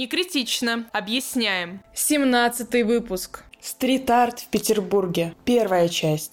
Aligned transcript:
Не 0.00 0.06
критично. 0.06 0.86
Объясняем. 0.92 1.82
17 1.92 2.86
выпуск. 2.86 3.44
Стрит-арт 3.60 4.40
в 4.40 4.46
Петербурге. 4.46 5.34
Первая 5.44 5.90
часть. 5.90 6.32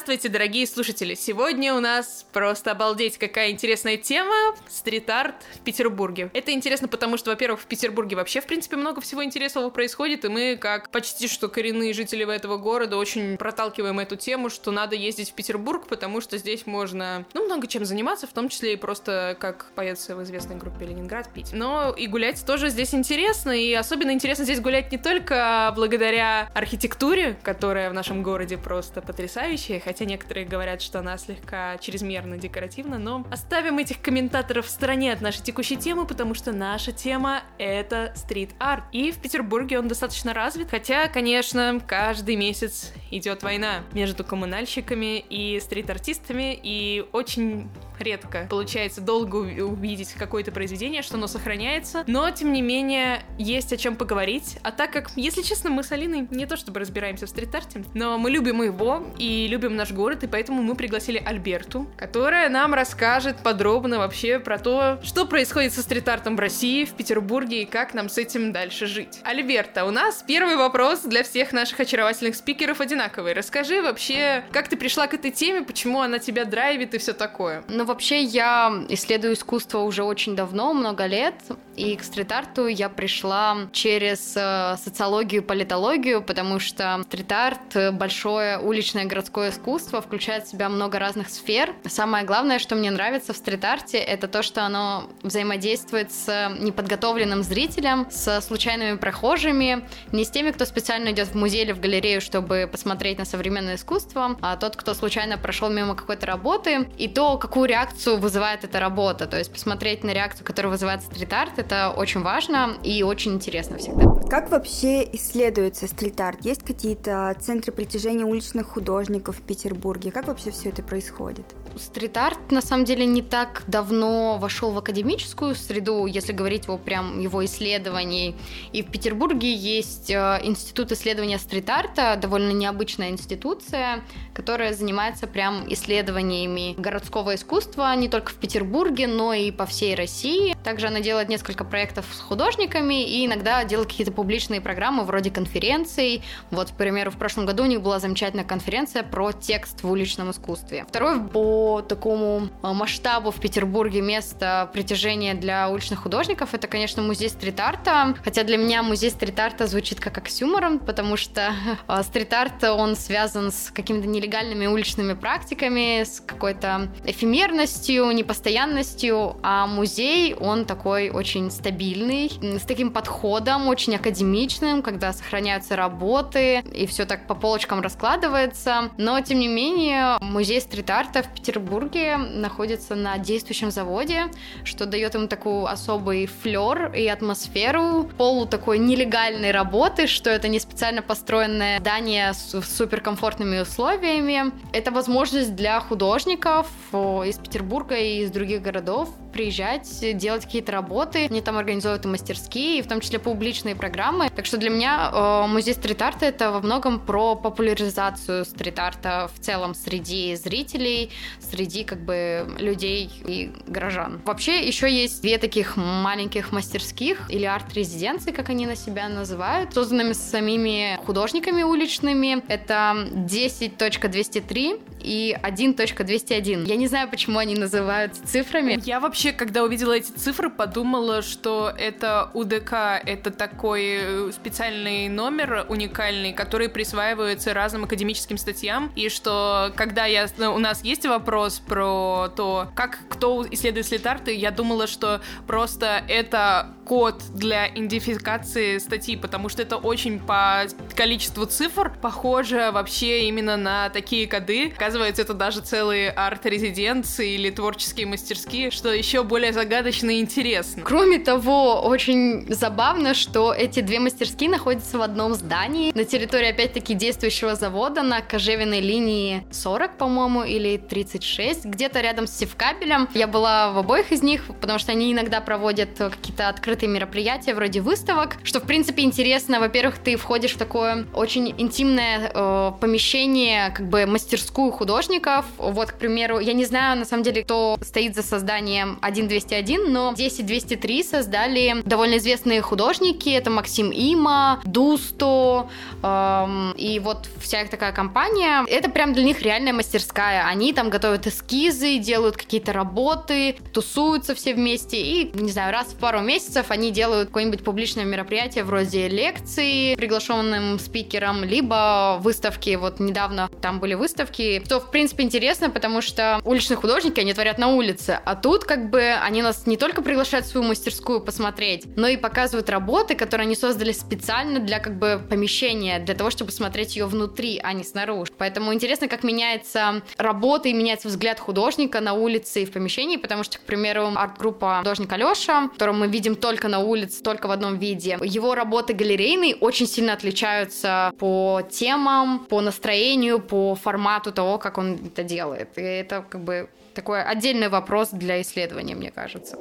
Здравствуйте, 0.00 0.30
дорогие 0.30 0.66
слушатели! 0.66 1.12
Сегодня 1.12 1.74
у 1.74 1.78
нас 1.78 2.24
просто 2.32 2.70
обалдеть, 2.70 3.18
какая 3.18 3.50
интересная 3.50 3.98
тема— 3.98 4.56
стрит-арт 4.66 5.34
в 5.56 5.58
Петербурге. 5.60 6.30
Это 6.32 6.52
интересно, 6.52 6.88
потому 6.88 7.18
что, 7.18 7.28
во-первых, 7.28 7.60
в 7.60 7.66
Петербурге 7.66 8.16
вообще, 8.16 8.40
в 8.40 8.46
принципе, 8.46 8.76
много 8.76 9.02
всего 9.02 9.22
интересного 9.22 9.68
происходит, 9.68 10.24
и 10.24 10.28
мы, 10.28 10.56
как 10.58 10.88
почти 10.88 11.28
что 11.28 11.50
коренные 11.50 11.92
жители 11.92 12.26
этого 12.34 12.56
города, 12.56 12.96
очень 12.96 13.36
проталкиваем 13.36 14.00
эту 14.00 14.16
тему, 14.16 14.48
что 14.48 14.70
надо 14.70 14.96
ездить 14.96 15.32
в 15.32 15.34
Петербург, 15.34 15.86
потому 15.86 16.22
что 16.22 16.38
здесь 16.38 16.64
можно, 16.64 17.26
ну, 17.34 17.44
много 17.44 17.66
чем 17.66 17.84
заниматься, 17.84 18.26
в 18.26 18.32
том 18.32 18.48
числе 18.48 18.72
и 18.72 18.76
просто, 18.76 19.36
как 19.38 19.66
поется 19.74 20.16
в 20.16 20.22
известной 20.22 20.56
группе 20.56 20.86
Ленинград, 20.86 21.28
пить. 21.34 21.50
Но 21.52 21.92
и 21.94 22.06
гулять 22.06 22.42
тоже 22.46 22.70
здесь 22.70 22.94
интересно, 22.94 23.50
и 23.50 23.74
особенно 23.74 24.12
интересно 24.12 24.44
здесь 24.44 24.60
гулять 24.60 24.90
не 24.92 24.98
только 24.98 25.70
благодаря 25.76 26.50
архитектуре, 26.54 27.36
которая 27.42 27.90
в 27.90 27.92
нашем 27.92 28.22
городе 28.22 28.56
просто 28.56 29.02
потрясающая, 29.02 29.78
хотя 29.90 30.04
некоторые 30.04 30.46
говорят, 30.46 30.82
что 30.82 31.00
она 31.00 31.18
слегка 31.18 31.76
чрезмерно 31.78 32.38
декоративна, 32.38 32.96
но 32.96 33.26
оставим 33.32 33.78
этих 33.78 34.00
комментаторов 34.00 34.66
в 34.66 34.70
стороне 34.70 35.12
от 35.12 35.20
нашей 35.20 35.42
текущей 35.42 35.76
темы, 35.76 36.06
потому 36.06 36.34
что 36.34 36.52
наша 36.52 36.92
тема— 36.92 37.42
это 37.58 38.12
стрит-арт. 38.14 38.84
И 38.92 39.10
в 39.10 39.18
Петербурге 39.20 39.80
он 39.80 39.88
достаточно 39.88 40.32
развит, 40.32 40.70
хотя, 40.70 41.08
конечно, 41.08 41.80
каждый 41.84 42.36
месяц 42.36 42.92
идет 43.10 43.42
война 43.42 43.82
между 43.92 44.24
коммунальщиками 44.24 45.18
и 45.18 45.60
стрит-артистами, 45.60 46.58
и 46.62 47.04
очень 47.12 47.68
редко 47.98 48.46
получается 48.48 49.00
долго 49.00 49.36
увидеть 49.36 50.14
какое-то 50.14 50.52
произведение, 50.52 51.02
что 51.02 51.16
оно 51.16 51.26
сохраняется, 51.26 52.04
но, 52.06 52.30
тем 52.30 52.52
не 52.52 52.62
менее, 52.62 53.22
есть 53.38 53.72
о 53.72 53.76
чем 53.76 53.96
поговорить. 53.96 54.58
А 54.62 54.72
так 54.72 54.90
как, 54.92 55.10
если 55.16 55.42
честно, 55.42 55.70
мы 55.70 55.82
с 55.82 55.92
Алиной 55.92 56.26
не 56.30 56.46
то 56.46 56.56
чтобы 56.56 56.80
разбираемся 56.80 57.26
в 57.26 57.28
стрит-арте, 57.28 57.84
но 57.94 58.18
мы 58.18 58.30
любим 58.30 58.62
его 58.62 59.06
и 59.18 59.46
любим 59.48 59.76
наш 59.76 59.92
город, 59.92 60.24
и 60.24 60.26
поэтому 60.26 60.62
мы 60.62 60.74
пригласили 60.74 61.22
Альберту, 61.24 61.86
которая 61.96 62.48
нам 62.48 62.74
расскажет 62.74 63.42
подробно 63.42 63.98
вообще 63.98 64.38
про 64.38 64.58
то, 64.58 64.98
что 65.02 65.26
происходит 65.26 65.72
со 65.72 65.82
стрит-артом 65.82 66.36
в 66.36 66.40
России, 66.40 66.84
в 66.84 66.94
Петербурге 66.94 67.62
и 67.62 67.66
как 67.66 67.94
нам 67.94 68.08
с 68.08 68.18
этим 68.18 68.52
дальше 68.52 68.86
жить. 68.86 69.20
Альберта, 69.24 69.84
у 69.84 69.90
нас 69.90 70.24
первый 70.26 70.56
вопрос 70.56 71.00
для 71.00 71.22
всех 71.22 71.52
наших 71.52 71.80
очаровательных 71.80 72.34
спикеров 72.34 72.80
одинаковый. 73.00 73.32
Расскажи 73.32 73.82
вообще, 73.82 74.44
как 74.52 74.68
ты 74.68 74.76
пришла 74.76 75.06
к 75.06 75.14
этой 75.14 75.30
теме, 75.30 75.62
почему 75.62 76.00
она 76.00 76.18
тебя 76.18 76.44
драйвит 76.44 76.94
и 76.94 76.98
все 76.98 77.12
такое. 77.12 77.64
Ну, 77.68 77.84
вообще 77.84 78.22
я 78.22 78.72
исследую 78.88 79.34
искусство 79.34 79.78
уже 79.80 80.02
очень 80.02 80.36
давно, 80.36 80.72
много 80.74 81.06
лет, 81.06 81.34
и 81.80 81.96
к 81.96 82.04
стрит-арту 82.04 82.66
я 82.66 82.90
пришла 82.90 83.56
через 83.72 84.34
э, 84.36 84.76
социологию 84.84 85.42
политологию, 85.42 86.22
потому 86.22 86.58
что 86.60 87.00
стрит-арт— 87.04 87.92
большое 87.92 88.58
уличное 88.58 89.06
городское 89.06 89.50
искусство, 89.50 90.02
включает 90.02 90.44
в 90.44 90.50
себя 90.50 90.68
много 90.68 90.98
разных 90.98 91.30
сфер. 91.30 91.74
Самое 91.86 92.26
главное, 92.26 92.58
что 92.58 92.74
мне 92.74 92.90
нравится 92.90 93.32
в 93.32 93.36
стрит-арте, 93.36 93.96
это 93.96 94.28
то, 94.28 94.42
что 94.42 94.66
оно 94.66 95.08
взаимодействует 95.22 96.12
с 96.12 96.54
неподготовленным 96.60 97.42
зрителем, 97.42 98.06
с 98.10 98.42
случайными 98.42 98.98
прохожими, 98.98 99.88
не 100.12 100.24
с 100.24 100.30
теми, 100.30 100.50
кто 100.50 100.66
специально 100.66 101.10
идет 101.12 101.28
в 101.28 101.34
музей 101.34 101.64
или 101.64 101.72
в 101.72 101.80
галерею, 101.80 102.20
чтобы 102.20 102.68
посмотреть 102.70 103.18
на 103.18 103.24
современное 103.24 103.76
искусство, 103.76 104.36
а 104.42 104.56
тот, 104.56 104.76
кто 104.76 104.92
случайно 104.92 105.38
прошел 105.38 105.70
мимо 105.70 105.94
какой-то 105.94 106.26
работы, 106.26 106.90
и 106.98 107.08
то, 107.08 107.38
какую 107.38 107.66
реакцию 107.66 108.18
вызывает 108.18 108.64
эта 108.64 108.80
работа. 108.80 109.26
То 109.26 109.38
есть 109.38 109.50
посмотреть 109.50 110.04
на 110.04 110.10
реакцию, 110.10 110.44
которая 110.44 110.70
вызывает 110.72 111.02
стрит-арт, 111.02 111.58
это 111.58 111.69
очень 111.72 112.22
важно 112.22 112.78
и 112.82 113.02
очень 113.02 113.34
интересно 113.34 113.78
всегда. 113.78 114.20
Как 114.30 114.48
вообще 114.50 115.02
исследуется 115.12 115.88
стрит-арт? 115.88 116.44
Есть 116.44 116.62
какие-то 116.62 117.36
центры 117.40 117.72
притяжения 117.72 118.24
уличных 118.24 118.68
художников 118.68 119.38
в 119.38 119.42
Петербурге? 119.42 120.12
Как 120.12 120.28
вообще 120.28 120.52
все 120.52 120.68
это 120.68 120.84
происходит? 120.84 121.44
Стрит-арт 121.76 122.52
на 122.52 122.60
самом 122.62 122.84
деле 122.84 123.06
не 123.06 123.22
так 123.22 123.64
давно 123.66 124.38
вошел 124.38 124.70
в 124.70 124.78
академическую 124.78 125.56
среду, 125.56 126.06
если 126.06 126.32
говорить 126.32 126.68
о 126.68 126.78
прям 126.78 127.18
его 127.18 127.44
исследований. 127.44 128.36
И 128.72 128.82
в 128.82 128.90
Петербурге 128.90 129.52
есть 129.52 130.10
э, 130.10 130.40
институт 130.44 130.92
исследования 130.92 131.38
стрит-арта, 131.38 132.16
довольно 132.20 132.52
необычная 132.52 133.10
институция, 133.10 134.04
которая 134.32 134.74
занимается 134.74 135.26
прям 135.26 135.64
исследованиями 135.72 136.74
городского 136.78 137.34
искусства 137.34 137.94
не 137.96 138.08
только 138.08 138.30
в 138.30 138.36
Петербурге, 138.36 139.08
но 139.08 139.32
и 139.32 139.50
по 139.50 139.66
всей 139.66 139.96
России. 139.96 140.56
Также 140.62 140.86
она 140.86 141.00
делает 141.00 141.28
несколько 141.28 141.59
проектов 141.64 142.06
с 142.12 142.20
художниками 142.20 143.04
и 143.04 143.26
иногда 143.26 143.64
делает 143.64 143.88
какие-то 143.88 144.12
публичные 144.12 144.60
программы 144.60 145.04
вроде 145.04 145.30
конференций. 145.30 146.22
Вот, 146.50 146.70
к 146.70 146.74
примеру, 146.74 147.10
в 147.10 147.16
прошлом 147.16 147.46
году 147.46 147.64
у 147.64 147.66
них 147.66 147.82
была 147.82 147.98
замечательная 147.98 148.44
конференция 148.44 149.02
про 149.02 149.32
текст 149.32 149.82
в 149.82 149.90
уличном 149.90 150.30
искусстве. 150.30 150.84
Второй 150.88 151.20
по 151.20 151.82
такому 151.82 152.48
а, 152.62 152.72
масштабу 152.72 153.30
в 153.30 153.40
Петербурге 153.40 154.00
место 154.00 154.68
притяжения 154.72 155.34
для 155.34 155.68
уличных 155.68 156.00
художников, 156.00 156.54
это, 156.54 156.68
конечно, 156.68 157.02
музей 157.02 157.28
стрит-арта. 157.28 158.14
Хотя 158.24 158.44
для 158.44 158.56
меня 158.56 158.82
музей 158.82 159.10
стрит-арта 159.10 159.66
звучит 159.66 160.00
как 160.00 160.18
оксюморон, 160.18 160.78
потому 160.78 161.16
что 161.16 161.54
а, 161.86 162.02
стрит-арт, 162.02 162.64
он 162.64 162.96
связан 162.96 163.52
с 163.52 163.70
какими-то 163.70 164.06
нелегальными 164.06 164.66
уличными 164.66 165.14
практиками, 165.14 166.02
с 166.02 166.20
какой-то 166.20 166.88
эфемерностью, 167.04 168.10
непостоянностью, 168.10 169.36
а 169.42 169.66
музей, 169.66 170.34
он 170.34 170.64
такой 170.64 171.10
очень 171.10 171.39
стабильный, 171.48 172.30
с 172.42 172.62
таким 172.62 172.90
подходом, 172.90 173.68
очень 173.68 173.94
академичным, 173.94 174.82
когда 174.82 175.12
сохраняются 175.12 175.76
работы, 175.76 176.58
и 176.74 176.86
все 176.86 177.06
так 177.06 177.26
по 177.26 177.34
полочкам 177.34 177.80
раскладывается. 177.80 178.90
Но, 178.98 179.20
тем 179.20 179.38
не 179.38 179.48
менее, 179.48 180.18
музей 180.20 180.60
стрит-арта 180.60 181.22
в 181.22 181.32
Петербурге 181.32 182.16
находится 182.16 182.96
на 182.96 183.16
действующем 183.18 183.70
заводе, 183.70 184.24
что 184.64 184.86
дает 184.86 185.14
ему 185.14 185.28
такой 185.28 185.70
особый 185.70 186.26
флер 186.26 186.92
и 186.92 187.06
атмосферу 187.06 188.10
полу 188.18 188.46
такой 188.46 188.78
нелегальной 188.78 189.52
работы, 189.52 190.08
что 190.08 190.30
это 190.30 190.48
не 190.48 190.58
специально 190.58 191.02
построенное 191.02 191.78
здание 191.78 192.34
с 192.34 192.60
суперкомфортными 192.60 193.60
условиями. 193.60 194.52
Это 194.72 194.90
возможность 194.90 195.54
для 195.54 195.78
художников 195.78 196.66
из 196.92 197.38
Петербурга 197.38 197.94
и 197.96 198.22
из 198.22 198.30
других 198.30 198.62
городов 198.62 199.10
приезжать, 199.30 199.88
делать 200.16 200.44
какие-то 200.44 200.72
работы. 200.72 201.26
Они 201.30 201.40
там 201.40 201.56
организуют 201.56 202.04
и 202.04 202.08
мастерские, 202.08 202.78
и 202.78 202.82
в 202.82 202.88
том 202.88 203.00
числе 203.00 203.18
публичные 203.18 203.74
программы. 203.74 204.30
Так 204.34 204.46
что 204.46 204.56
для 204.56 204.70
меня 204.70 205.10
э, 205.12 205.46
музей 205.46 205.74
стрит-арта 205.74 206.26
это 206.26 206.50
во 206.50 206.60
многом 206.60 207.00
про 207.00 207.36
популяризацию 207.36 208.44
стрит-арта 208.44 209.30
в 209.34 209.40
целом 209.40 209.74
среди 209.74 210.34
зрителей, 210.36 211.10
среди 211.40 211.84
как 211.84 212.00
бы 212.04 212.48
людей 212.58 213.10
и 213.26 213.52
горожан. 213.66 214.20
Вообще 214.24 214.66
еще 214.66 214.90
есть 214.90 215.22
две 215.22 215.38
таких 215.38 215.76
маленьких 215.76 216.52
мастерских 216.52 217.30
или 217.30 217.44
арт-резиденции, 217.44 218.32
как 218.32 218.50
они 218.50 218.66
на 218.66 218.76
себя 218.76 219.08
называют, 219.08 219.74
созданными 219.74 220.12
самими 220.12 220.98
художниками 221.04 221.62
уличными. 221.62 222.42
Это 222.48 223.08
10.203 223.12 224.99
и 225.02 225.36
1.201. 225.42 226.66
Я 226.66 226.76
не 226.76 226.86
знаю, 226.86 227.08
почему 227.08 227.38
они 227.38 227.54
называются 227.54 228.26
цифрами. 228.26 228.78
Я 228.84 229.00
вообще, 229.00 229.32
когда 229.32 229.64
увидела 229.64 229.92
эти 229.92 230.10
цифры, 230.10 230.50
подумала, 230.50 231.22
что 231.22 231.72
это 231.76 232.30
УДК, 232.34 233.00
это 233.04 233.30
такой 233.30 233.98
э, 234.00 234.30
специальный 234.32 235.08
номер 235.08 235.66
уникальный, 235.68 236.32
который 236.32 236.68
присваивается 236.68 237.54
разным 237.54 237.84
академическим 237.84 238.38
статьям, 238.38 238.92
и 238.96 239.08
что 239.08 239.72
когда 239.76 240.06
я, 240.06 240.28
у 240.38 240.58
нас 240.58 240.84
есть 240.84 241.06
вопрос 241.06 241.58
про 241.58 242.28
то, 242.36 242.68
как 242.74 242.98
кто 243.08 243.46
исследует 243.50 243.86
слитарты, 243.86 244.34
я 244.34 244.50
думала, 244.50 244.86
что 244.86 245.20
просто 245.46 246.02
это 246.08 246.74
код 246.84 247.22
для 247.34 247.68
идентификации 247.68 248.78
статьи, 248.78 249.16
потому 249.16 249.48
что 249.48 249.62
это 249.62 249.76
очень 249.76 250.18
по 250.18 250.64
количеству 250.96 251.46
цифр 251.46 251.92
похоже 252.02 252.70
вообще 252.72 253.28
именно 253.28 253.56
на 253.56 253.90
такие 253.90 254.26
коды. 254.26 254.72
Оказывается, 254.90 255.22
это 255.22 255.34
даже 255.34 255.60
целые 255.60 256.10
арт-резиденции 256.10 257.34
или 257.34 257.50
творческие 257.50 258.08
мастерские, 258.08 258.72
что 258.72 258.92
еще 258.92 259.22
более 259.22 259.52
загадочно 259.52 260.10
и 260.10 260.18
интересно. 260.18 260.82
Кроме 260.84 261.20
того, 261.20 261.80
очень 261.82 262.52
забавно, 262.52 263.14
что 263.14 263.54
эти 263.54 263.82
две 263.82 264.00
мастерские 264.00 264.50
находятся 264.50 264.98
в 264.98 265.02
одном 265.02 265.34
здании 265.34 265.92
на 265.94 266.04
территории, 266.04 266.48
опять-таки, 266.48 266.94
действующего 266.94 267.54
завода 267.54 268.02
на 268.02 268.20
кожевенной 268.20 268.80
линии 268.80 269.44
40, 269.52 269.96
по-моему, 269.96 270.42
или 270.42 270.76
36, 270.76 271.66
где-то 271.66 272.00
рядом 272.00 272.26
с 272.26 272.36
севкабелем. 272.36 273.08
Я 273.14 273.28
была 273.28 273.70
в 273.70 273.78
обоих 273.78 274.10
из 274.10 274.24
них, 274.24 274.42
потому 274.60 274.80
что 274.80 274.90
они 274.90 275.12
иногда 275.12 275.40
проводят 275.40 275.90
какие-то 275.98 276.48
открытые 276.48 276.88
мероприятия 276.88 277.54
вроде 277.54 277.80
выставок, 277.80 278.38
что, 278.42 278.58
в 278.58 278.64
принципе, 278.64 279.04
интересно. 279.04 279.60
Во-первых, 279.60 279.98
ты 279.98 280.16
входишь 280.16 280.54
в 280.54 280.58
такое 280.58 281.06
очень 281.14 281.54
интимное 281.56 282.32
э, 282.34 282.72
помещение, 282.80 283.70
как 283.70 283.88
бы 283.88 284.04
мастерскую 284.06 284.72
художников. 284.80 285.44
Вот, 285.58 285.92
к 285.92 285.98
примеру, 285.98 286.38
я 286.38 286.54
не 286.54 286.64
знаю, 286.64 286.98
на 286.98 287.04
самом 287.04 287.22
деле, 287.22 287.44
кто 287.44 287.76
стоит 287.82 288.14
за 288.14 288.22
созданием 288.22 288.96
1201, 289.02 289.92
но 289.92 290.14
10203 290.14 291.04
создали 291.04 291.82
довольно 291.84 292.16
известные 292.16 292.62
художники. 292.62 293.28
Это 293.28 293.50
Максим 293.50 293.90
Има, 293.90 294.58
Дусто, 294.64 295.68
эм, 296.02 296.72
и 296.78 296.98
вот 296.98 297.28
вся 297.42 297.60
их 297.60 297.68
такая 297.68 297.92
компания. 297.92 298.64
Это 298.68 298.88
прям 298.88 299.12
для 299.12 299.22
них 299.22 299.42
реальная 299.42 299.74
мастерская. 299.74 300.46
Они 300.46 300.72
там 300.72 300.88
готовят 300.88 301.26
эскизы, 301.26 301.98
делают 301.98 302.38
какие-то 302.38 302.72
работы, 302.72 303.56
тусуются 303.74 304.34
все 304.34 304.54
вместе, 304.54 304.96
и, 304.96 305.30
не 305.34 305.52
знаю, 305.52 305.72
раз 305.72 305.88
в 305.88 305.96
пару 305.96 306.20
месяцев 306.20 306.70
они 306.70 306.90
делают 306.90 307.28
какое-нибудь 307.28 307.62
публичное 307.62 308.06
мероприятие 308.06 308.64
вроде 308.64 309.08
лекции 309.08 309.94
приглашенным 309.94 310.78
спикером, 310.78 311.44
либо 311.44 312.18
выставки. 312.22 312.76
Вот 312.76 312.98
недавно 312.98 313.50
там 313.60 313.78
были 313.78 313.92
выставки, 313.92 314.62
что, 314.70 314.78
в 314.78 314.92
принципе, 314.92 315.24
интересно, 315.24 315.68
потому 315.68 316.00
что 316.00 316.40
уличные 316.44 316.76
художники, 316.76 317.18
они 317.18 317.34
творят 317.34 317.58
на 317.58 317.74
улице, 317.74 318.20
а 318.24 318.36
тут 318.36 318.62
как 318.62 318.88
бы 318.88 319.00
они 319.20 319.42
нас 319.42 319.66
не 319.66 319.76
только 319.76 320.00
приглашают 320.00 320.46
в 320.46 320.50
свою 320.50 320.64
мастерскую 320.64 321.20
посмотреть, 321.20 321.86
но 321.96 322.06
и 322.06 322.16
показывают 322.16 322.70
работы, 322.70 323.16
которые 323.16 323.46
они 323.46 323.56
создали 323.56 323.90
специально 323.90 324.60
для 324.60 324.78
как 324.78 324.96
бы 324.96 325.20
помещения, 325.28 325.98
для 325.98 326.14
того, 326.14 326.30
чтобы 326.30 326.52
смотреть 326.52 326.94
ее 326.94 327.06
внутри, 327.06 327.60
а 327.60 327.72
не 327.72 327.82
снаружи. 327.82 328.30
Поэтому 328.38 328.72
интересно, 328.72 329.08
как 329.08 329.24
меняется 329.24 330.02
работа 330.16 330.68
и 330.68 330.72
меняется 330.72 331.08
взгляд 331.08 331.40
художника 331.40 332.00
на 332.00 332.12
улице 332.12 332.62
и 332.62 332.64
в 332.64 332.70
помещении, 332.70 333.16
потому 333.16 333.42
что, 333.42 333.58
к 333.58 333.62
примеру, 333.62 334.12
арт-группа 334.14 334.78
художник 334.78 335.12
Алеша, 335.12 335.66
которого 335.66 335.96
мы 335.96 336.06
видим 336.06 336.36
только 336.36 336.68
на 336.68 336.78
улице, 336.78 337.24
только 337.24 337.48
в 337.48 337.50
одном 337.50 337.76
виде, 337.76 338.18
его 338.22 338.54
работы 338.54 338.92
галерейные 338.92 339.56
очень 339.56 339.88
сильно 339.88 340.12
отличаются 340.12 341.12
по 341.18 341.60
темам, 341.68 342.46
по 342.48 342.60
настроению, 342.60 343.40
по 343.40 343.74
формату 343.74 344.30
того, 344.30 344.59
как 344.60 344.78
он 344.78 344.94
это 345.06 345.24
делает. 345.24 345.76
И 345.76 345.82
это 345.82 346.24
как 346.28 346.42
бы 346.42 346.68
такой 346.94 347.22
отдельный 347.22 347.68
вопрос 347.68 348.10
для 348.10 348.40
исследования, 348.40 348.94
мне 348.94 349.10
кажется. 349.10 349.56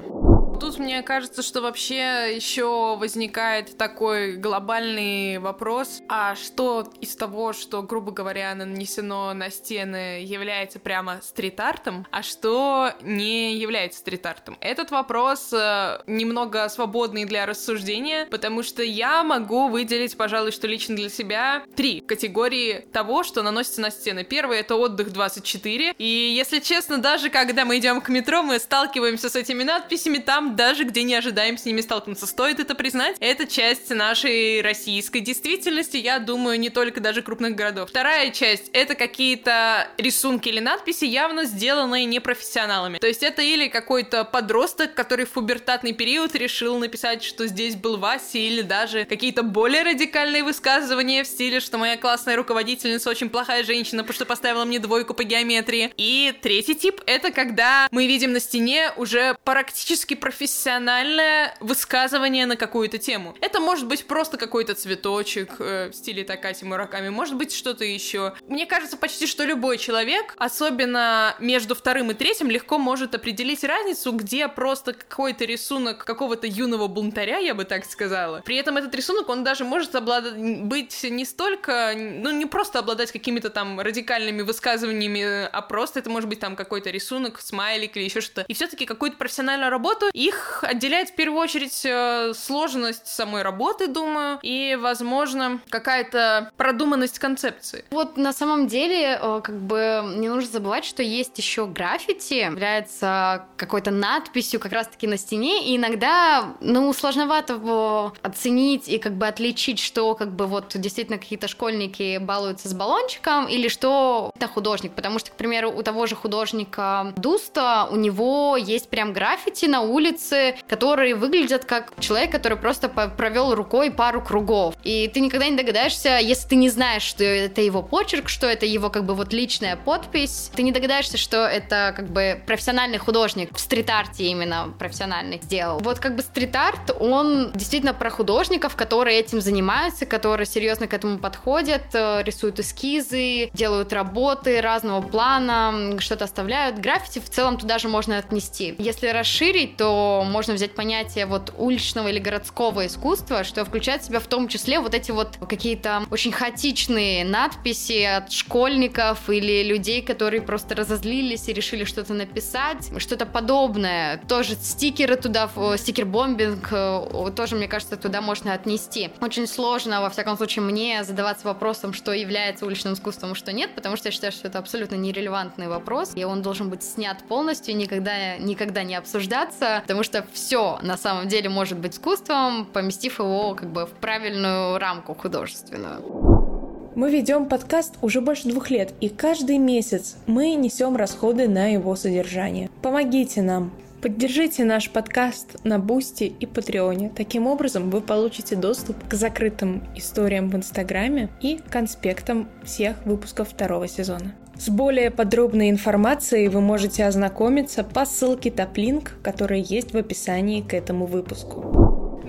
Тут 0.59 0.77
мне 0.77 1.01
кажется, 1.03 1.41
что 1.41 1.61
вообще 1.61 2.35
еще 2.35 2.97
возникает 2.97 3.77
такой 3.77 4.33
глобальный 4.33 5.37
вопрос, 5.37 6.01
а 6.09 6.35
что 6.35 6.91
из 6.99 7.15
того, 7.15 7.53
что, 7.53 7.81
грубо 7.81 8.11
говоря, 8.11 8.53
нанесено 8.55 9.33
на 9.33 9.51
стены, 9.51 10.21
является 10.21 10.79
прямо 10.79 11.21
стрит-артом, 11.23 12.05
а 12.11 12.23
что 12.23 12.91
не 13.01 13.55
является 13.55 13.99
стрит-артом? 13.99 14.57
Этот 14.59 14.91
вопрос 14.91 15.53
э, 15.53 16.01
немного 16.07 16.67
свободный 16.67 17.23
для 17.23 17.45
рассуждения, 17.45 18.25
потому 18.25 18.61
что 18.61 18.83
я 18.83 19.23
могу 19.23 19.69
выделить, 19.69 20.17
пожалуй, 20.17 20.51
что 20.51 20.67
лично 20.67 20.97
для 20.97 21.09
себя 21.09 21.63
три 21.77 22.01
категории 22.01 22.85
того, 22.91 23.23
что 23.23 23.43
наносится 23.43 23.79
на 23.79 23.91
стены. 23.91 24.25
Первый— 24.25 24.59
это 24.59 24.75
отдых 24.75 25.13
24, 25.13 25.95
и, 25.97 26.03
если 26.03 26.59
честно, 26.59 26.97
даже 26.97 27.29
когда 27.29 27.63
мы 27.63 27.77
идем 27.77 28.01
к 28.01 28.09
метро, 28.09 28.43
мы 28.43 28.59
сталкиваемся 28.59 29.29
с 29.29 29.37
этими 29.37 29.63
надписями, 29.63 30.17
там 30.17 30.48
даже 30.55 30.83
где 30.83 31.03
не 31.03 31.15
ожидаем 31.15 31.57
с 31.57 31.65
ними 31.65 31.81
столкнуться. 31.81 32.27
Стоит 32.27 32.59
это 32.59 32.75
признать, 32.75 33.15
это 33.19 33.45
часть 33.45 33.89
нашей 33.89 34.61
российской 34.61 35.19
действительности, 35.19 35.97
я 35.97 36.19
думаю, 36.19 36.59
не 36.59 36.69
только 36.69 36.99
даже 36.99 37.21
крупных 37.21 37.55
городов. 37.55 37.89
Вторая 37.89 38.31
часть— 38.31 38.69
это 38.73 38.95
какие-то 38.95 39.87
рисунки 39.97 40.49
или 40.49 40.59
надписи, 40.59 41.05
явно 41.05 41.45
сделанные 41.45 42.05
непрофессионалами. 42.05 42.97
То 42.97 43.07
есть 43.07 43.23
это 43.23 43.41
или 43.41 43.67
какой-то 43.67 44.25
подросток, 44.25 44.93
который 44.93 45.25
в 45.25 45.31
пубертатный 45.31 45.93
период 45.93 46.35
решил 46.35 46.77
написать, 46.77 47.23
что 47.23 47.47
здесь 47.47 47.75
был 47.75 47.97
Вася, 47.97 48.37
или 48.37 48.61
даже 48.61 49.05
какие-то 49.05 49.43
более 49.43 49.83
радикальные 49.83 50.43
высказывания 50.43 51.23
в 51.23 51.27
стиле, 51.27 51.59
что 51.59 51.77
моя 51.77 51.97
классная 51.97 52.35
руководительница 52.35 53.09
очень 53.09 53.29
плохая 53.29 53.63
женщина, 53.63 54.03
потому 54.03 54.15
что 54.15 54.25
поставила 54.25 54.65
мне 54.65 54.79
двойку 54.79 55.13
по 55.13 55.23
геометрии. 55.23 55.93
И 55.97 56.33
третий 56.41 56.75
тип— 56.75 57.01
это 57.05 57.31
когда 57.31 57.87
мы 57.91 58.07
видим 58.07 58.33
на 58.33 58.39
стене 58.39 58.91
уже 58.95 59.37
практически 59.43 60.13
профессиональные 60.13 60.38
профессиональное 60.39 61.53
высказывание 61.59 62.45
на 62.45 62.55
какую-то 62.55 62.97
тему. 62.97 63.35
Это 63.41 63.59
может 63.59 63.87
быть 63.87 64.05
просто 64.05 64.37
какой-то 64.37 64.73
цветочек 64.73 65.55
э, 65.59 65.89
в 65.89 65.93
стиле 65.93 66.23
Такати 66.23 66.63
Мураками, 66.63 67.09
может 67.09 67.35
быть 67.35 67.53
что-то 67.53 67.83
еще. 67.83 68.33
Мне 68.47 68.65
кажется, 68.65 68.95
почти 68.95 69.27
что 69.27 69.43
любой 69.43 69.77
человек, 69.77 70.35
особенно 70.37 71.35
между 71.39 71.75
вторым 71.75 72.11
и 72.11 72.13
третьим, 72.13 72.49
легко 72.49 72.77
может 72.77 73.15
определить 73.15 73.65
разницу, 73.65 74.13
где 74.13 74.47
просто 74.47 74.93
какой-то 74.93 75.43
рисунок 75.43 76.05
какого-то 76.05 76.47
юного 76.47 76.87
бунтаря, 76.87 77.39
я 77.39 77.53
бы 77.53 77.65
так 77.65 77.83
сказала. 77.83 78.41
При 78.45 78.55
этом 78.55 78.77
этот 78.77 78.95
рисунок, 78.95 79.27
он 79.27 79.43
даже 79.43 79.65
может 79.65 79.93
обладать, 79.95 80.37
быть 80.37 81.03
не 81.03 81.25
столько, 81.25 81.91
ну 81.95 82.31
не 82.31 82.45
просто 82.45 82.79
обладать 82.79 83.11
какими-то 83.11 83.49
там 83.49 83.81
радикальными 83.81 84.43
высказываниями, 84.43 85.49
а 85.51 85.61
просто 85.61 85.99
это 85.99 86.09
может 86.09 86.29
быть 86.29 86.39
там 86.39 86.55
какой-то 86.55 86.91
рисунок, 86.91 87.41
смайлик 87.41 87.97
или 87.97 88.05
еще 88.05 88.21
что-то. 88.21 88.45
И 88.47 88.53
все-таки 88.53 88.85
какую-то 88.85 89.17
профессиональную 89.17 89.69
работу 89.69 90.05
и 90.13 90.28
их 90.29 90.63
отделяет 90.63 91.09
в 91.09 91.15
первую 91.15 91.41
очередь 91.41 91.81
э, 91.85 92.33
сложность 92.33 93.07
самой 93.07 93.41
работы, 93.41 93.87
думаю, 93.87 94.39
и, 94.41 94.77
возможно, 94.79 95.59
какая-то 95.69 96.51
продуманность 96.57 97.19
концепции. 97.19 97.85
Вот 97.91 98.17
на 98.17 98.33
самом 98.33 98.67
деле, 98.67 99.19
э, 99.21 99.41
как 99.43 99.55
бы 99.55 100.03
не 100.15 100.29
нужно 100.29 100.49
забывать, 100.51 100.85
что 100.85 101.03
есть 101.03 101.37
еще 101.37 101.65
граффити, 101.65 102.35
является 102.35 103.45
какой-то 103.57 103.91
надписью 103.91 104.59
как 104.59 104.71
раз-таки 104.71 105.07
на 105.07 105.17
стене, 105.17 105.65
и 105.65 105.77
иногда, 105.77 106.55
ну, 106.61 106.91
сложновато 106.93 107.53
его 107.53 108.13
оценить 108.21 108.87
и 108.87 108.97
как 108.97 109.13
бы 109.13 109.27
отличить, 109.27 109.79
что 109.79 110.15
как 110.15 110.31
бы 110.31 110.45
вот 110.45 110.71
действительно 110.75 111.17
какие-то 111.17 111.47
школьники 111.47 112.17
балуются 112.19 112.69
с 112.69 112.73
баллончиком, 112.73 113.47
или 113.47 113.67
что 113.67 114.31
это 114.35 114.47
художник, 114.47 114.93
потому 114.93 115.19
что, 115.19 115.31
к 115.31 115.35
примеру, 115.35 115.71
у 115.71 115.83
того 115.83 116.05
же 116.05 116.15
художника 116.15 117.13
Дуста, 117.15 117.87
у 117.91 117.95
него 117.95 118.57
есть 118.57 118.89
прям 118.89 119.13
граффити 119.13 119.65
на 119.65 119.81
улице, 119.81 120.08
улицы, 120.09 120.55
которые 120.67 121.15
выглядят 121.15 121.65
как 121.65 121.91
человек, 121.99 122.31
который 122.31 122.57
просто 122.57 122.89
провел 122.89 123.55
рукой 123.55 123.91
пару 123.91 124.21
кругов. 124.21 124.75
И 124.83 125.09
ты 125.13 125.19
никогда 125.19 125.47
не 125.47 125.55
догадаешься, 125.55 126.19
если 126.19 126.49
ты 126.49 126.55
не 126.55 126.69
знаешь, 126.69 127.03
что 127.03 127.23
это 127.23 127.61
его 127.61 127.81
почерк, 127.81 128.29
что 128.29 128.47
это 128.47 128.65
его 128.65 128.89
как 128.89 129.05
бы 129.05 129.13
вот 129.13 129.33
личная 129.33 129.75
подпись, 129.75 130.51
ты 130.55 130.63
не 130.63 130.71
догадаешься, 130.71 131.17
что 131.17 131.45
это 131.45 131.93
как 131.95 132.09
бы 132.09 132.41
профессиональный 132.45 132.97
художник 132.97 133.55
в 133.55 133.59
стрит-арте 133.59 134.25
именно 134.25 134.73
профессиональный 134.77 135.39
сделал. 135.41 135.79
Вот 135.79 135.99
как 135.99 136.15
бы 136.15 136.21
стрит-арт, 136.21 136.95
он 136.99 137.51
действительно 137.53 137.93
про 137.93 138.09
художников, 138.09 138.75
которые 138.75 139.19
этим 139.19 139.41
занимаются, 139.41 140.05
которые 140.05 140.45
серьезно 140.45 140.87
к 140.87 140.93
этому 140.93 141.19
подходят, 141.19 141.83
э, 141.93 142.23
рисуют 142.23 142.59
эскизы, 142.59 143.49
делают 143.53 143.93
работы 143.93 144.61
разного 144.61 145.01
плана, 145.01 145.99
что-то 145.99 146.25
оставляют. 146.25 146.79
Граффити 146.79 147.19
в 147.19 147.29
целом 147.29 147.57
туда 147.57 147.77
же 147.79 147.87
можно 147.87 148.17
отнести. 148.17 148.75
Если 148.77 149.07
расширить, 149.07 149.77
то 149.77 149.98
можно 150.25 150.53
взять 150.53 150.75
понятие 150.75 151.25
вот 151.25 151.53
уличного 151.57 152.07
или 152.07 152.19
городского 152.19 152.85
искусства, 152.85 153.43
что 153.43 153.65
включает 153.65 154.01
в 154.01 154.05
себя 154.05 154.19
в 154.19 154.27
том 154.27 154.47
числе 154.47 154.79
вот 154.79 154.93
эти 154.93 155.11
вот 155.11 155.37
какие-то 155.47 156.03
очень 156.11 156.31
хаотичные 156.31 157.25
надписи 157.25 158.03
от 158.03 158.31
школьников 158.31 159.29
или 159.29 159.63
людей, 159.63 160.01
которые 160.01 160.41
просто 160.41 160.75
разозлились 160.75 161.47
и 161.49 161.53
решили 161.53 161.83
что-то 161.83 162.13
написать, 162.13 162.91
что-то 162.97 163.25
подобное. 163.25 164.21
Тоже 164.27 164.55
стикеры 164.55 165.15
туда, 165.15 165.49
стикер-бомбинг, 165.77 166.67
э, 166.71 167.31
тоже, 167.35 167.55
мне 167.55 167.67
кажется, 167.67 167.97
туда 167.97 168.21
можно 168.21 168.53
отнести. 168.53 169.11
Очень 169.21 169.47
сложно, 169.47 170.01
во 170.01 170.09
всяком 170.09 170.37
случае, 170.37 170.63
мне 170.63 171.03
задаваться 171.03 171.47
вопросом, 171.47 171.93
что 171.93 172.13
является 172.13 172.65
уличным 172.65 172.93
искусством, 172.93 173.31
а 173.31 173.35
что 173.35 173.51
нет, 173.51 173.75
потому 173.75 173.95
что 173.95 174.07
я 174.07 174.11
считаю, 174.11 174.31
что 174.31 174.47
это 174.47 174.59
абсолютно 174.59 174.95
нерелевантный 174.95 175.67
вопрос, 175.67 176.11
и 176.15 176.23
он 176.23 176.41
должен 176.41 176.69
быть 176.69 176.83
снят 176.83 177.17
полностью, 177.27 177.75
никогда, 177.75 178.37
никогда 178.37 178.83
не 178.83 178.95
обсуждаться, 178.95 179.83
потому 179.89 180.03
что 180.03 180.23
все 180.33 180.77
на 180.83 180.97
самом 180.97 181.27
деле 181.27 181.49
может 181.49 181.79
быть 181.79 181.95
искусством, 181.95 182.67
поместив 182.71 183.17
его 183.17 183.55
как 183.55 183.71
бы 183.71 183.87
в 183.87 183.89
правильную 183.89 184.77
рамку 184.77 185.15
художественную. 185.15 186.91
Мы 186.95 187.09
ведем 187.09 187.47
подкаст 187.47 187.95
уже 188.03 188.21
больше 188.21 188.49
двух 188.49 188.69
лет, 188.69 188.93
и 189.01 189.09
каждый 189.09 189.57
месяц 189.57 190.17
мы 190.27 190.53
несем 190.53 190.95
расходы 190.95 191.47
на 191.47 191.73
его 191.73 191.95
содержание. 191.95 192.69
Помогите 192.83 193.41
нам, 193.41 193.71
Поддержите 193.99 194.63
наш 194.63 194.91
подкаст 194.91 195.57
на 195.65 195.79
Бусти 195.79 196.25
и 196.25 196.45
Патреоне. 196.45 197.11
Таким 197.13 197.47
образом, 197.47 197.89
вы 197.89 197.99
получите 197.99 198.55
доступ 198.55 198.95
к 199.09 199.13
закрытым 199.15 199.83
историям 199.95 200.49
в 200.49 200.55
Инстаграме 200.55 201.29
и 201.41 201.59
конспектам 201.69 202.47
всех 202.63 203.05
выпусков 203.05 203.49
второго 203.49 203.87
сезона. 203.87 204.35
С 204.59 204.67
более 204.67 205.09
подробной 205.09 205.69
информацией 205.69 206.49
вы 206.49 206.59
можете 206.59 207.05
ознакомиться 207.05 207.81
по 207.81 208.05
ссылке 208.05 208.51
Taplink, 208.51 209.13
которая 209.23 209.59
есть 209.59 209.93
в 209.93 209.97
описании 209.97 210.59
к 210.59 210.73
этому 210.73 211.05
выпуску. 211.05 211.78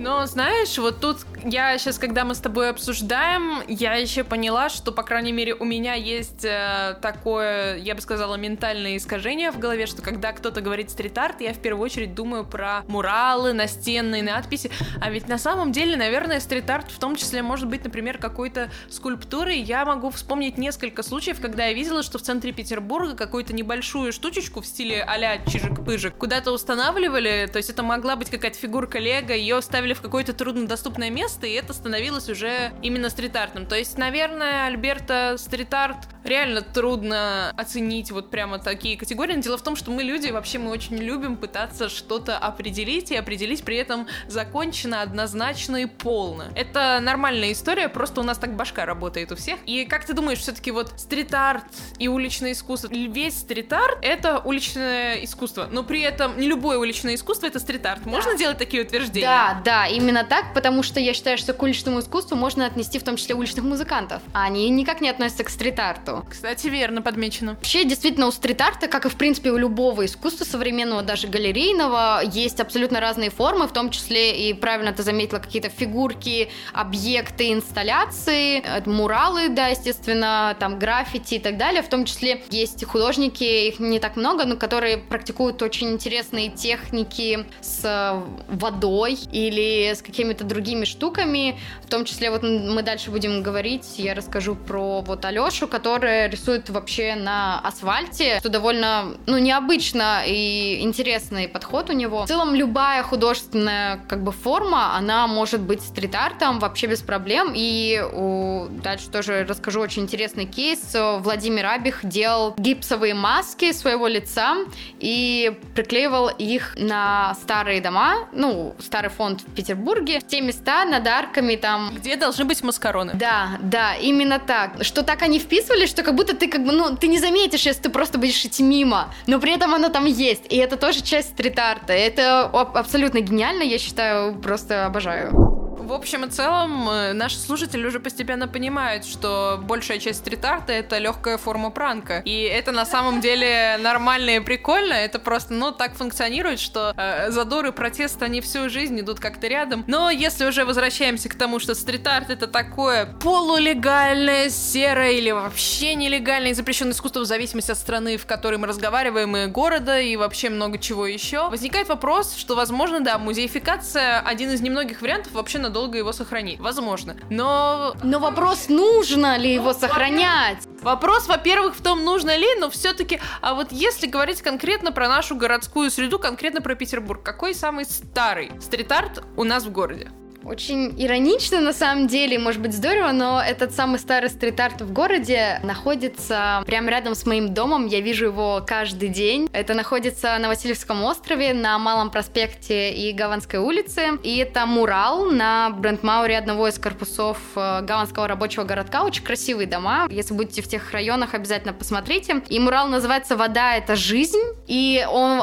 Но 0.01 0.25
знаешь, 0.25 0.79
вот 0.79 0.99
тут 0.99 1.17
я 1.43 1.77
сейчас, 1.77 1.99
когда 1.99 2.25
мы 2.25 2.33
с 2.33 2.39
тобой 2.39 2.71
обсуждаем, 2.71 3.61
я 3.67 3.93
еще 3.93 4.23
поняла, 4.23 4.67
что, 4.67 4.91
по 4.91 5.03
крайней 5.03 5.31
мере, 5.31 5.53
у 5.53 5.63
меня 5.63 5.93
есть 5.93 6.43
э, 6.43 6.97
такое, 7.03 7.77
я 7.77 7.93
бы 7.93 8.01
сказала, 8.01 8.33
ментальное 8.33 8.97
искажение 8.97 9.51
в 9.51 9.59
голове, 9.59 9.85
что 9.85 10.01
когда 10.01 10.31
кто-то 10.31 10.61
говорит 10.61 10.89
стрит-арт, 10.89 11.41
я 11.41 11.53
в 11.53 11.59
первую 11.59 11.85
очередь 11.85 12.15
думаю 12.15 12.45
про 12.45 12.83
муралы, 12.87 13.53
настенные 13.53 14.23
надписи. 14.23 14.71
А 14.99 15.11
ведь 15.11 15.27
на 15.27 15.37
самом 15.37 15.71
деле, 15.71 15.95
наверное, 15.95 16.39
стрит-арт 16.39 16.89
в 16.89 16.97
том 16.97 17.15
числе 17.15 17.43
может 17.43 17.67
быть, 17.67 17.83
например, 17.83 18.17
какой-то 18.17 18.71
скульптурой. 18.89 19.59
Я 19.59 19.85
могу 19.85 20.09
вспомнить 20.09 20.57
несколько 20.57 21.03
случаев, 21.03 21.39
когда 21.39 21.65
я 21.65 21.73
видела, 21.73 22.01
что 22.01 22.17
в 22.17 22.23
центре 22.23 22.53
Петербурга 22.53 23.15
какую-то 23.15 23.53
небольшую 23.53 24.13
штучечку 24.13 24.61
в 24.61 24.65
стиле 24.65 25.03
а-ля 25.03 25.37
чижик-пыжик 25.45 26.17
куда-то 26.17 26.51
устанавливали, 26.51 27.47
то 27.51 27.57
есть 27.57 27.69
это 27.69 27.83
могла 27.83 28.15
быть 28.15 28.31
какая-то 28.31 28.57
фигурка 28.57 28.97
Лего, 28.97 29.33
ее 29.33 29.61
ставили 29.61 29.90
в 29.93 30.01
какое-то 30.01 30.33
труднодоступное 30.33 31.09
место, 31.09 31.47
и 31.47 31.53
это 31.53 31.73
становилось 31.73 32.29
уже 32.29 32.71
именно 32.81 33.09
стрит-артом. 33.09 33.65
То 33.65 33.75
есть, 33.75 33.97
наверное, 33.97 34.65
Альберта 34.67 35.35
стрит-арт 35.37 35.97
реально 36.23 36.61
трудно 36.61 37.51
оценить 37.57 38.11
вот 38.11 38.29
прямо 38.29 38.59
такие 38.59 38.97
категории. 38.97 39.35
Но 39.35 39.41
дело 39.41 39.57
в 39.57 39.63
том, 39.63 39.75
что 39.75 39.91
мы 39.91 40.03
люди, 40.03 40.29
вообще 40.29 40.59
мы 40.59 40.71
очень 40.71 40.97
любим 40.97 41.35
пытаться 41.35 41.89
что-то 41.89 42.37
определить 42.37 43.11
и 43.11 43.15
определить 43.15 43.63
при 43.63 43.77
этом 43.77 44.07
закончено, 44.27 45.01
однозначно 45.01 45.77
и 45.77 45.85
полно. 45.85 46.45
Это 46.55 46.99
нормальная 47.01 47.51
история, 47.51 47.89
просто 47.89 48.21
у 48.21 48.23
нас 48.23 48.37
так 48.37 48.55
башка 48.55 48.85
работает 48.85 49.31
у 49.31 49.35
всех. 49.35 49.59
И 49.65 49.85
как 49.85 50.05
ты 50.05 50.13
думаешь, 50.13 50.39
все-таки 50.39 50.71
вот 50.71 50.93
стрит-арт 50.97 51.63
и 51.97 52.07
уличное 52.07 52.51
искусство, 52.51 52.89
весь 52.91 53.39
стрит-арт— 53.39 53.99
это 54.01 54.39
уличное 54.39 55.23
искусство, 55.23 55.67
но 55.71 55.83
при 55.83 56.01
этом 56.01 56.39
не 56.39 56.47
любое 56.47 56.77
уличное 56.77 57.15
искусство— 57.15 57.45
это 57.47 57.59
стрит-арт. 57.59 58.05
Можно 58.05 58.37
делать 58.37 58.57
такие 58.57 58.83
утверждения? 58.83 59.25
Да, 59.25 59.61
да, 59.63 59.80
именно 59.87 60.23
так, 60.23 60.53
потому 60.53 60.83
что 60.83 60.99
я 60.99 61.13
считаю, 61.13 61.37
что 61.37 61.53
к 61.53 61.61
уличному 61.63 61.99
искусству 61.99 62.35
можно 62.35 62.65
отнести 62.65 62.99
в 62.99 63.03
том 63.03 63.15
числе 63.15 63.35
уличных 63.35 63.63
музыкантов. 63.65 64.21
А 64.33 64.45
они 64.45 64.69
никак 64.69 65.01
не 65.01 65.09
относятся 65.09 65.43
к 65.43 65.49
стрит-арту. 65.49 66.25
Кстати, 66.29 66.67
верно 66.67 67.01
подмечено. 67.01 67.53
Вообще, 67.53 67.83
действительно, 67.83 68.27
у 68.27 68.31
стрит-арта, 68.31 68.87
как 68.87 69.05
и 69.05 69.09
в 69.09 69.15
принципе 69.15 69.51
у 69.51 69.57
любого 69.57 70.05
искусства 70.05 70.45
современного, 70.45 71.01
даже 71.01 71.27
галерейного, 71.27 72.21
есть 72.23 72.59
абсолютно 72.59 72.99
разные 72.99 73.29
формы, 73.29 73.67
в 73.67 73.73
том 73.73 73.89
числе 73.89 74.49
и 74.49 74.53
правильно 74.53 74.93
ты 74.93 75.03
заметила 75.03 75.39
какие-то 75.39 75.69
фигурки, 75.69 76.49
объекты, 76.73 77.51
инсталляции, 77.51 78.61
э, 78.63 78.81
муралы, 78.89 79.49
да, 79.49 79.67
естественно, 79.67 80.55
там 80.59 80.79
граффити 80.79 81.35
и 81.35 81.39
так 81.39 81.57
далее. 81.57 81.81
В 81.81 81.89
том 81.89 82.05
числе 82.05 82.43
есть 82.49 82.83
художники, 82.85 83.43
их 83.43 83.79
не 83.79 83.99
так 83.99 84.15
много, 84.15 84.45
но 84.45 84.55
которые 84.57 84.97
практикуют 84.97 85.61
очень 85.61 85.91
интересные 85.91 86.49
техники 86.49 87.45
с 87.61 88.21
водой 88.47 89.17
или 89.31 89.70
с 89.93 90.01
какими-то 90.01 90.43
другими 90.43 90.85
штуками. 90.85 91.59
В 91.83 91.89
том 91.89 92.05
числе 92.05 92.31
вот 92.31 92.43
мы 92.43 92.81
дальше 92.81 93.11
будем 93.11 93.43
говорить, 93.43 93.95
я 93.97 94.13
расскажу 94.13 94.55
про 94.55 95.01
вот 95.01 95.25
Алешу, 95.25 95.67
который 95.67 96.29
рисует 96.29 96.69
вообще 96.69 97.15
на 97.15 97.59
асфальте, 97.59 98.39
что 98.39 98.49
довольно, 98.49 99.15
ну, 99.25 99.37
необычно 99.37 100.23
и 100.25 100.81
интересный 100.81 101.47
подход 101.47 101.89
у 101.89 101.93
него. 101.93 102.25
В 102.25 102.27
целом, 102.27 102.55
любая 102.55 103.03
художественная 103.03 103.97
как 104.07 104.23
бы 104.23 104.31
форма, 104.31 104.95
она 104.95 105.27
может 105.27 105.61
быть 105.61 105.81
стрит-артом 105.81 106.59
вообще 106.59 106.87
без 106.87 107.01
проблем. 107.01 107.53
И 107.55 108.01
у... 108.13 108.67
дальше 108.83 109.09
тоже 109.09 109.45
расскажу 109.47 109.81
очень 109.81 110.03
интересный 110.03 110.45
кейс. 110.45 110.95
Владимир 110.95 111.65
Абих 111.65 111.99
делал 112.03 112.53
гипсовые 112.57 113.13
маски 113.13 113.71
своего 113.71 114.07
лица 114.07 114.57
и 114.99 115.57
приклеивал 115.75 116.29
их 116.29 116.75
на 116.77 117.35
старые 117.35 117.81
дома, 117.81 118.27
ну, 118.33 118.75
старый 118.79 119.09
фонд 119.09 119.43
Петербурге, 119.61 120.19
в 120.19 120.25
те 120.25 120.41
места 120.41 120.85
над 120.85 121.05
арками 121.07 121.55
там. 121.55 121.91
Где 121.95 122.15
должны 122.15 122.45
быть 122.45 122.63
маскароны. 122.63 123.13
Да, 123.13 123.59
да, 123.61 123.93
именно 123.93 124.39
так. 124.39 124.83
Что 124.83 125.03
так 125.03 125.21
они 125.21 125.37
вписывали, 125.37 125.85
что 125.85 126.01
как 126.01 126.15
будто 126.15 126.35
ты 126.35 126.47
как 126.47 126.65
бы, 126.65 126.71
ну, 126.71 126.97
ты 126.97 127.07
не 127.07 127.19
заметишь, 127.19 127.61
если 127.61 127.83
ты 127.83 127.89
просто 127.89 128.17
будешь 128.17 128.43
идти 128.43 128.63
мимо, 128.63 129.13
но 129.27 129.39
при 129.39 129.53
этом 129.53 129.75
оно 129.75 129.89
там 129.89 130.05
есть. 130.05 130.51
И 130.51 130.57
это 130.57 130.77
тоже 130.77 131.01
часть 131.01 131.29
стрит-арта. 131.29 131.93
Это 131.93 132.45
абсолютно 132.45 133.19
гениально, 133.19 133.61
я 133.61 133.77
считаю, 133.77 134.33
просто 134.41 134.87
обожаю. 134.87 135.50
В 135.91 135.93
общем 135.93 136.23
и 136.23 136.29
целом, 136.29 136.89
э, 136.89 137.11
наши 137.11 137.37
слушатели 137.37 137.85
уже 137.85 137.99
постепенно 137.99 138.47
понимают, 138.47 139.03
что 139.03 139.59
большая 139.61 139.99
часть 139.99 140.19
стрит-арта— 140.19 140.71
это 140.71 140.97
легкая 140.99 141.37
форма 141.37 141.69
пранка. 141.69 142.21
И 142.23 142.43
это 142.43 142.71
на 142.71 142.85
самом 142.85 143.19
деле 143.19 143.77
нормально 143.77 144.37
и 144.37 144.39
прикольно. 144.39 144.93
Это 144.93 145.19
просто, 145.19 145.53
ну, 145.53 145.73
так 145.73 145.95
функционирует, 145.95 146.61
что 146.61 146.93
э, 146.95 147.29
задор 147.31 147.65
и 147.65 147.71
протест, 147.73 148.23
они 148.23 148.39
всю 148.39 148.69
жизнь 148.69 149.01
идут 149.01 149.19
как-то 149.19 149.47
рядом. 149.47 149.83
Но 149.85 150.09
если 150.09 150.45
уже 150.45 150.63
возвращаемся 150.63 151.27
к 151.27 151.35
тому, 151.35 151.59
что 151.59 151.75
стрит-арт— 151.75 152.29
это 152.29 152.47
такое 152.47 153.07
полулегальное, 153.21 154.49
серое 154.49 155.11
или 155.11 155.31
вообще 155.31 155.95
нелегальное 155.95 156.53
запрещенное 156.53 156.93
искусство 156.93 157.19
в 157.19 157.25
зависимости 157.25 157.71
от 157.71 157.77
страны, 157.77 158.15
в 158.15 158.25
которой 158.25 158.55
мы 158.55 158.67
разговариваем, 158.67 159.35
и 159.35 159.47
города, 159.47 159.99
и 159.99 160.15
вообще 160.15 160.49
много 160.49 160.77
чего 160.77 161.05
еще, 161.05 161.49
возникает 161.49 161.89
вопрос, 161.89 162.37
что, 162.37 162.55
возможно, 162.55 163.01
да, 163.01 163.17
музеификация— 163.17 164.19
один 164.25 164.51
из 164.51 164.61
немногих 164.61 165.01
вариантов 165.01 165.33
вообще 165.33 165.59
надолго 165.59 165.80
долго 165.81 165.97
его 165.97 166.13
сохранить. 166.13 166.59
Возможно. 166.59 167.15
Но... 167.31 167.95
Но 168.03 168.19
вопрос, 168.19 168.69
нужно 168.69 169.37
ли 169.37 169.51
его 169.51 169.73
сохранять? 169.73 170.59
Вопрос, 170.83 171.27
во-первых, 171.27 171.75
в 171.75 171.81
том, 171.81 172.03
нужно 172.03 172.37
ли, 172.37 172.47
но 172.59 172.69
все-таки, 172.69 173.19
а 173.41 173.55
вот 173.55 173.71
если 173.71 174.05
говорить 174.05 174.43
конкретно 174.43 174.91
про 174.91 175.07
нашу 175.07 175.35
городскую 175.35 175.89
среду, 175.89 176.19
конкретно 176.19 176.61
про 176.61 176.75
Петербург, 176.75 177.23
какой 177.23 177.55
самый 177.55 177.85
старый 177.85 178.51
стрит-арт 178.61 179.23
у 179.37 179.43
нас 179.43 179.63
в 179.63 179.71
городе? 179.71 180.11
Очень 180.43 180.95
иронично, 180.97 181.61
на 181.61 181.71
самом 181.71 182.07
деле, 182.07 182.39
может 182.39 182.61
быть 182.61 182.73
здорово, 182.73 183.11
но 183.11 183.41
этот 183.41 183.73
самый 183.73 183.99
старый 183.99 184.29
стрит-арт 184.29 184.81
в 184.81 184.91
городе 184.91 185.59
находится 185.63 186.63
прямо 186.65 186.89
рядом 186.89 187.13
с 187.13 187.25
моим 187.25 187.53
домом. 187.53 187.85
Я 187.85 188.01
вижу 188.01 188.25
его 188.25 188.63
каждый 188.65 189.09
день. 189.09 189.49
Это 189.53 189.75
находится 189.75 190.37
на 190.39 190.47
Васильевском 190.47 191.03
острове, 191.03 191.53
на 191.53 191.77
Малом 191.77 192.09
проспекте 192.09 192.91
и 192.91 193.13
Гаванской 193.13 193.59
улице. 193.59 194.17
И 194.23 194.37
это 194.37 194.65
мурал 194.65 195.25
на 195.25 195.69
Брендмауре 195.69 196.37
одного 196.37 196.67
из 196.67 196.79
корпусов 196.79 197.37
э, 197.55 197.81
Гаванского 197.83 198.27
рабочего 198.27 198.63
городка. 198.63 199.03
Очень 199.03 199.23
красивые 199.23 199.67
дома. 199.67 200.07
Если 200.09 200.33
будете 200.33 200.63
в 200.63 200.67
тех 200.67 200.91
районах, 200.91 201.35
обязательно 201.35 201.73
посмотрите. 201.73 202.41
И 202.49 202.59
мурал 202.59 202.87
называется 202.87 203.37
«Вода— 203.37 203.75
это 203.77 203.95
жизнь». 203.95 204.41
И 204.67 205.05
он, 205.09 205.41